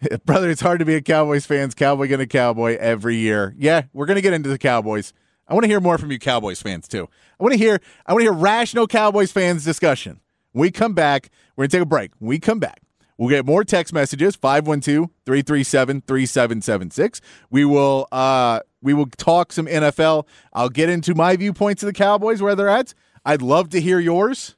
[0.24, 1.74] Brother, it's hard to be a Cowboys fans.
[1.74, 3.54] Cowboy gonna Cowboy every year.
[3.58, 5.12] Yeah, we're gonna get into the Cowboys.
[5.48, 7.08] I want to hear more from you Cowboys fans too.
[7.38, 10.20] I want to hear I want to hear rational Cowboys fans discussion.
[10.56, 12.12] We come back, we're going to take a break.
[12.18, 12.80] When we come back,
[13.18, 17.20] we'll get more text messages 512-337-3776.
[17.50, 20.26] We will uh we will talk some NFL.
[20.54, 22.94] I'll get into my viewpoints of the Cowboys where they're at.
[23.24, 24.56] I'd love to hear yours.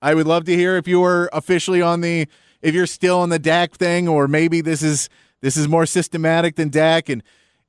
[0.00, 2.26] I would love to hear if you were officially on the
[2.62, 5.10] if you're still on the Dak thing or maybe this is
[5.42, 7.22] this is more systematic than Dak and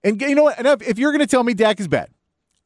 [0.06, 0.58] and you know what?
[0.58, 2.12] And if if you're going to tell me Dak is bad,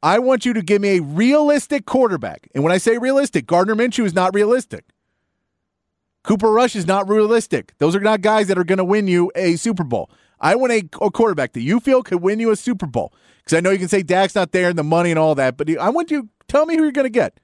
[0.02, 2.48] I want you to give me a realistic quarterback.
[2.54, 4.84] And when I say realistic, Gardner Minshew is not realistic.
[6.22, 7.72] Cooper Rush is not realistic.
[7.78, 10.10] Those are not guys that are going to win you a Super Bowl.
[10.40, 13.12] I want a, a quarterback that you feel could win you a Super Bowl.
[13.38, 15.56] Because I know you can say Dak's not there and the money and all that,
[15.56, 17.38] but I want you tell me who you're going to get.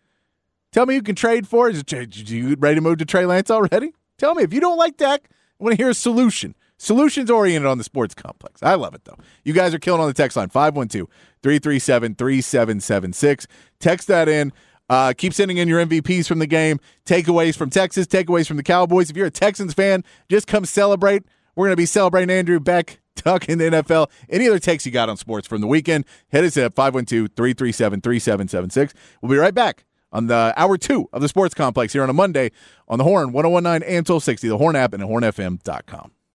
[0.73, 1.71] Tell me who you can trade for.
[1.71, 3.93] Is you ready to move to Trey Lance already?
[4.19, 5.29] Tell me if you don't like Dak.
[5.61, 6.57] I want to hear a solution.
[6.83, 8.61] Solutions oriented on the sports complex.
[8.61, 9.17] I love it though.
[9.45, 11.09] You guys are killing on the text line 512
[11.41, 13.47] 337 3776.
[13.79, 14.53] Text that in.
[14.91, 18.65] Uh, keep sending in your MVPs from the game, takeaways from Texas, takeaways from the
[18.65, 19.11] Cowboys.
[19.11, 21.23] If you're a Texans fan, just come celebrate.
[21.55, 24.11] We're going to be celebrating Andrew Beck talking the NFL.
[24.29, 28.01] Any other takes you got on sports from the weekend, hit us at 512 337
[28.01, 28.93] 3776.
[29.23, 32.13] We'll be right back on the hour two of the sports complex here on a
[32.13, 32.51] Monday
[32.89, 36.12] on the Horn 1019 and 1260, the Horn app, and hornfm.com.